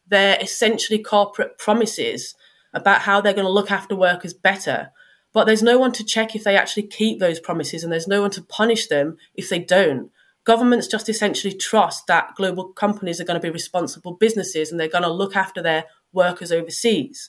They're 0.08 0.38
essentially 0.40 0.98
corporate 0.98 1.56
promises 1.56 2.34
about 2.74 3.02
how 3.02 3.20
they're 3.20 3.32
going 3.32 3.46
to 3.46 3.52
look 3.52 3.70
after 3.70 3.96
workers 3.96 4.34
better 4.34 4.90
but 5.32 5.44
there's 5.44 5.62
no 5.62 5.78
one 5.78 5.92
to 5.92 6.04
check 6.04 6.34
if 6.34 6.44
they 6.44 6.56
actually 6.56 6.84
keep 6.84 7.20
those 7.20 7.40
promises 7.40 7.84
and 7.84 7.92
there's 7.92 8.08
no 8.08 8.22
one 8.22 8.30
to 8.32 8.42
punish 8.42 8.88
them 8.88 9.16
if 9.34 9.48
they 9.48 9.58
don't. 9.58 10.10
Governments 10.44 10.88
just 10.88 11.08
essentially 11.08 11.54
trust 11.54 12.06
that 12.06 12.34
global 12.34 12.68
companies 12.72 13.20
are 13.20 13.24
going 13.24 13.40
to 13.40 13.46
be 13.46 13.52
responsible 13.52 14.14
businesses 14.14 14.70
and 14.70 14.80
they're 14.80 14.88
going 14.88 15.04
to 15.04 15.12
look 15.12 15.36
after 15.36 15.62
their 15.62 15.84
workers 16.12 16.52
overseas. 16.52 17.28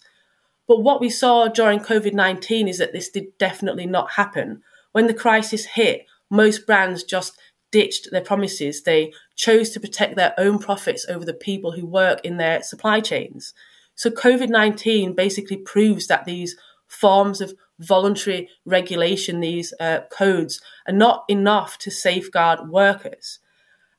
But 0.68 0.84
what 0.84 1.02
we 1.02 1.10
saw 1.10 1.48
during 1.48 1.80
COVID 1.80 2.14
19 2.14 2.68
is 2.68 2.78
that 2.78 2.94
this 2.94 3.10
did 3.10 3.38
definitely 3.38 3.86
not 3.86 4.12
happen. 4.12 4.62
When 4.92 5.08
the 5.08 5.14
crisis 5.14 5.66
hit, 5.66 6.06
most 6.30 6.66
brands 6.66 7.04
just 7.04 7.38
ditched 7.72 8.10
their 8.12 8.22
promises. 8.22 8.84
They 8.84 9.14
chose 9.36 9.70
to 9.72 9.80
protect 9.80 10.16
their 10.16 10.34
own 10.38 10.60
profits 10.60 11.06
over 11.10 11.26
the 11.26 11.34
people 11.34 11.72
who 11.72 11.86
work 11.86 12.20
in 12.24 12.38
their 12.38 12.62
supply 12.62 13.00
chains. 13.00 13.54
So 13.96 14.10
COVID 14.10 14.50
19 14.50 15.14
basically 15.14 15.58
proves 15.58 16.08
that 16.08 16.26
these 16.26 16.56
forms 16.88 17.42
of 17.42 17.54
voluntary 17.80 18.50
regulation, 18.66 19.40
these 19.40 19.74
uh, 19.80 20.02
codes, 20.12 20.62
are 20.88 20.94
not 20.94 21.24
enough 21.28 21.78
to 21.80 21.92
safeguard 21.92 22.70
workers. 22.70 23.40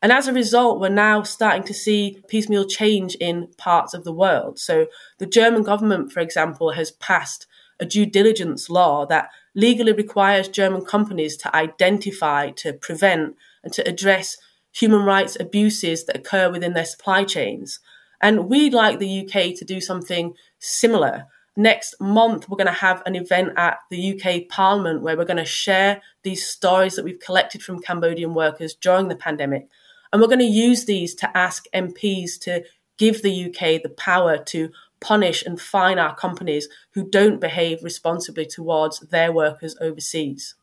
And 0.03 0.11
as 0.11 0.27
a 0.27 0.33
result, 0.33 0.81
we're 0.81 0.89
now 0.89 1.23
starting 1.23 1.63
to 1.65 1.75
see 1.75 2.21
piecemeal 2.27 2.67
change 2.67 3.15
in 3.15 3.49
parts 3.57 3.95
of 3.95 4.03
the 4.03 4.13
world. 4.13 4.59
So, 4.59 4.87
the 5.19 5.27
German 5.27 5.63
government, 5.63 6.13
for 6.13 6.21
example, 6.21 6.73
has 6.73 6.91
passed 6.91 7.47
a 7.79 7.87
due 7.87 8.05
diligence 8.05 8.69
law 8.69 9.07
that 9.07 9.31
legally 9.55 9.93
requires 9.93 10.49
German 10.49 10.85
companies 10.85 11.37
to 11.39 11.55
identify, 11.55 12.51
to 12.51 12.73
prevent, 12.73 13.37
and 13.63 13.73
to 13.75 13.89
address 13.89 14.37
human 14.73 15.03
rights 15.03 15.37
abuses 15.39 16.05
that 16.07 16.17
occur 16.17 16.51
within 16.51 16.73
their 16.73 16.85
supply 16.85 17.23
chains. 17.23 17.79
And 18.21 18.49
we'd 18.49 18.75
like 18.75 18.99
the 18.99 19.21
UK 19.21 19.57
to 19.57 19.65
do 19.65 19.81
something 19.81 20.35
similar 20.59 21.27
next 21.57 21.95
month 22.01 22.49
we're 22.49 22.57
going 22.57 22.67
to 22.67 22.73
have 22.73 23.03
an 23.05 23.15
event 23.15 23.51
at 23.57 23.79
the 23.91 24.15
UK 24.15 24.49
Parliament 24.49 25.03
where 25.03 25.17
we're 25.17 25.25
going 25.25 25.37
to 25.37 25.45
share 25.45 26.01
these 26.23 26.47
stories 26.47 26.97
that 26.97 27.05
we've 27.05 27.21
collected 27.21 27.63
from 27.63 27.81
Cambodian 27.81 28.35
workers 28.35 28.75
during 28.75 29.09
the 29.09 29.17
pandemic. 29.17 29.69
And 30.13 30.21
we're 30.21 30.29
going 30.29 30.39
to 30.41 30.45
use 30.45 30.85
these 30.85 31.15
to 31.17 31.37
ask 31.37 31.65
MPs 31.75 32.39
to 32.41 32.65
give 32.99 33.23
the 33.23 33.47
UK 33.47 33.83
the 33.83 33.95
power 33.97 34.37
to 34.45 34.71
punish 35.01 35.43
and 35.45 35.61
fine 35.61 35.99
our 35.99 36.15
companies 36.15 36.69
who 36.93 37.09
don't 37.09 37.41
behave 37.41 37.83
responsibly 37.83 38.47
towards 38.47 39.01
their 39.01 39.33
workers 39.33 39.77
overseas. 39.81 40.55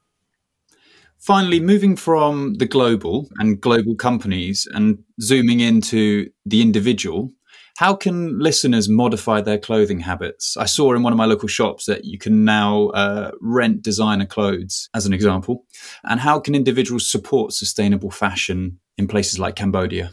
Finally, 1.18 1.60
moving 1.60 1.98
from 1.98 2.54
the 2.56 2.66
global 2.66 3.28
and 3.40 3.60
global 3.60 3.94
companies 3.96 4.68
and 4.74 5.04
zooming 5.22 5.60
into 5.60 6.30
the 6.46 6.62
individual, 6.62 7.30
how 7.76 7.94
can 7.94 8.40
listeners 8.40 8.88
modify 8.88 9.42
their 9.42 9.58
clothing 9.58 10.00
habits? 10.00 10.56
I 10.56 10.66
saw 10.66 10.94
in 10.94 11.04
one 11.04 11.12
of 11.12 11.18
my 11.18 11.26
local 11.26 11.50
shops 11.50 11.86
that 11.86 12.06
you 12.06 12.18
can 12.18 12.46
now 12.46 12.88
uh, 12.90 13.32
rent 13.42 13.82
designer 13.82 14.26
clothes, 14.26 14.90
as 14.94 15.06
an 15.06 15.14
example. 15.14 15.66
And 16.04 16.22
how 16.22 16.40
can 16.40 16.56
individuals 16.56 17.10
support 17.10 17.54
sustainable 17.54 18.12
fashion 18.12 18.80
in 19.00 19.08
places 19.08 19.40
like 19.40 19.56
Cambodia? 19.56 20.12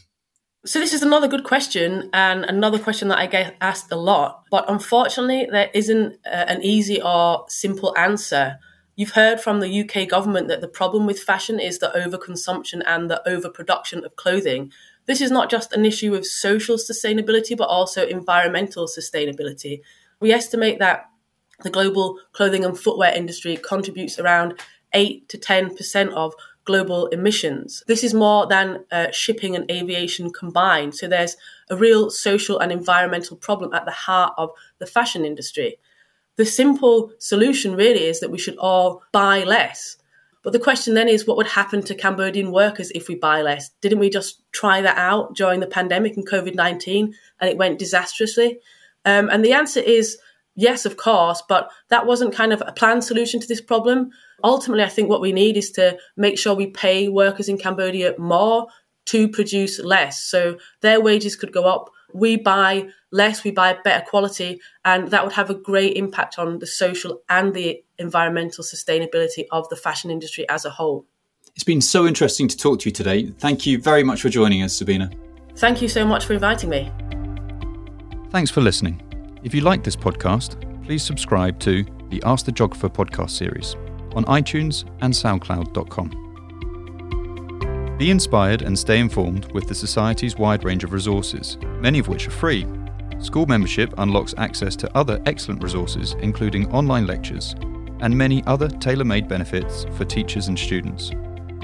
So 0.64 0.80
this 0.80 0.94
is 0.94 1.02
another 1.02 1.28
good 1.28 1.44
question 1.44 2.08
and 2.12 2.44
another 2.44 2.78
question 2.78 3.08
that 3.08 3.18
I 3.18 3.26
get 3.26 3.56
asked 3.60 3.92
a 3.92 3.96
lot, 3.96 4.44
but 4.50 4.64
unfortunately 4.68 5.46
there 5.50 5.70
isn't 5.74 6.14
uh, 6.26 6.46
an 6.48 6.62
easy 6.62 7.00
or 7.00 7.44
simple 7.48 7.96
answer. 7.96 8.58
You've 8.96 9.10
heard 9.10 9.40
from 9.40 9.60
the 9.60 9.82
UK 9.82 10.08
government 10.08 10.48
that 10.48 10.62
the 10.62 10.68
problem 10.68 11.06
with 11.06 11.20
fashion 11.20 11.60
is 11.60 11.78
the 11.78 11.92
overconsumption 11.94 12.82
and 12.86 13.10
the 13.10 13.22
overproduction 13.28 14.04
of 14.04 14.16
clothing, 14.16 14.72
this 15.06 15.20
is 15.20 15.30
not 15.30 15.50
just 15.50 15.72
an 15.72 15.84
issue 15.84 16.14
of 16.14 16.26
social 16.26 16.76
sustainability, 16.76 17.56
but 17.56 17.68
also 17.68 18.06
environmental 18.06 18.86
sustainability. 18.86 19.80
We 20.20 20.32
estimate 20.32 20.80
that 20.80 21.04
the 21.62 21.70
global 21.70 22.18
clothing 22.32 22.64
and 22.64 22.78
footwear 22.78 23.14
industry 23.14 23.56
contributes 23.56 24.18
around 24.18 24.60
8 24.92 25.28
to 25.28 25.38
10% 25.38 26.12
of 26.12 26.34
global 26.66 27.06
emissions. 27.06 27.82
This 27.86 28.04
is 28.04 28.12
more 28.12 28.46
than 28.46 28.84
uh, 28.92 29.10
shipping 29.12 29.56
and 29.56 29.70
aviation 29.70 30.30
combined. 30.30 30.94
So 30.94 31.08
there's 31.08 31.36
a 31.70 31.76
real 31.76 32.10
social 32.10 32.58
and 32.58 32.70
environmental 32.70 33.36
problem 33.36 33.72
at 33.72 33.86
the 33.86 33.92
heart 33.92 34.34
of 34.36 34.50
the 34.78 34.86
fashion 34.86 35.24
industry. 35.24 35.78
The 36.36 36.44
simple 36.44 37.12
solution 37.18 37.74
really 37.74 38.04
is 38.04 38.20
that 38.20 38.30
we 38.30 38.38
should 38.38 38.58
all 38.58 39.02
buy 39.12 39.44
less. 39.44 39.96
But 40.42 40.52
the 40.52 40.60
question 40.60 40.94
then 40.94 41.08
is 41.08 41.26
what 41.26 41.36
would 41.38 41.46
happen 41.46 41.82
to 41.82 41.94
Cambodian 41.94 42.52
workers 42.52 42.92
if 42.94 43.08
we 43.08 43.14
buy 43.16 43.42
less? 43.42 43.70
Didn't 43.80 43.98
we 43.98 44.10
just 44.10 44.42
try 44.52 44.80
that 44.80 44.96
out 44.96 45.34
during 45.34 45.60
the 45.60 45.66
pandemic 45.66 46.16
and 46.16 46.28
COVID 46.28 46.54
19 46.54 47.14
and 47.40 47.50
it 47.50 47.56
went 47.56 47.78
disastrously? 47.78 48.60
Um, 49.04 49.28
and 49.30 49.44
the 49.44 49.54
answer 49.54 49.80
is 49.80 50.18
yes, 50.56 50.84
of 50.84 50.96
course, 50.96 51.42
but 51.48 51.70
that 51.88 52.06
wasn't 52.06 52.34
kind 52.34 52.52
of 52.52 52.62
a 52.66 52.72
planned 52.72 53.04
solution 53.04 53.40
to 53.40 53.46
this 53.46 53.60
problem. 53.60 54.10
Ultimately, 54.42 54.82
I 54.82 54.88
think 54.88 55.08
what 55.08 55.20
we 55.20 55.32
need 55.32 55.56
is 55.56 55.70
to 55.72 55.98
make 56.16 56.38
sure 56.38 56.54
we 56.54 56.66
pay 56.66 57.08
workers 57.08 57.48
in 57.48 57.58
Cambodia 57.58 58.14
more 58.18 58.66
to 59.06 59.28
produce 59.28 59.78
less. 59.78 60.22
So 60.22 60.58
their 60.80 61.00
wages 61.00 61.36
could 61.36 61.52
go 61.52 61.64
up. 61.64 61.90
We 62.12 62.36
buy 62.36 62.88
less, 63.12 63.44
we 63.44 63.50
buy 63.50 63.76
better 63.84 64.04
quality, 64.04 64.60
and 64.84 65.10
that 65.10 65.22
would 65.24 65.34
have 65.34 65.50
a 65.50 65.54
great 65.54 65.96
impact 65.96 66.38
on 66.38 66.58
the 66.58 66.66
social 66.66 67.22
and 67.28 67.54
the 67.54 67.82
environmental 67.98 68.64
sustainability 68.64 69.44
of 69.52 69.68
the 69.68 69.76
fashion 69.76 70.10
industry 70.10 70.48
as 70.48 70.64
a 70.64 70.70
whole. 70.70 71.06
It's 71.54 71.64
been 71.64 71.80
so 71.80 72.06
interesting 72.06 72.48
to 72.48 72.56
talk 72.56 72.80
to 72.80 72.88
you 72.88 72.92
today. 72.92 73.30
Thank 73.38 73.64
you 73.64 73.80
very 73.80 74.02
much 74.02 74.20
for 74.22 74.28
joining 74.28 74.62
us, 74.62 74.76
Sabina. 74.76 75.10
Thank 75.56 75.80
you 75.80 75.88
so 75.88 76.04
much 76.04 76.24
for 76.24 76.34
inviting 76.34 76.68
me. 76.68 76.90
Thanks 78.30 78.50
for 78.50 78.60
listening. 78.60 79.00
If 79.46 79.54
you 79.54 79.60
like 79.60 79.84
this 79.84 79.94
podcast, 79.94 80.56
please 80.84 81.04
subscribe 81.04 81.60
to 81.60 81.84
the 82.10 82.20
Ask 82.24 82.46
the 82.46 82.52
Geographer 82.52 82.88
podcast 82.88 83.30
series 83.30 83.76
on 84.16 84.24
iTunes 84.24 84.84
and 85.02 85.14
SoundCloud.com. 85.14 87.96
Be 87.96 88.10
inspired 88.10 88.62
and 88.62 88.76
stay 88.76 88.98
informed 88.98 89.52
with 89.52 89.68
the 89.68 89.74
Society's 89.74 90.36
wide 90.36 90.64
range 90.64 90.82
of 90.82 90.92
resources, 90.92 91.58
many 91.78 92.00
of 92.00 92.08
which 92.08 92.26
are 92.26 92.32
free. 92.32 92.66
School 93.20 93.46
membership 93.46 93.94
unlocks 93.98 94.34
access 94.36 94.74
to 94.74 94.90
other 94.96 95.22
excellent 95.26 95.62
resources, 95.62 96.14
including 96.14 96.68
online 96.72 97.06
lectures 97.06 97.54
and 98.00 98.18
many 98.18 98.42
other 98.48 98.68
tailor 98.68 99.04
made 99.04 99.28
benefits 99.28 99.86
for 99.92 100.04
teachers 100.04 100.48
and 100.48 100.58
students. 100.58 101.12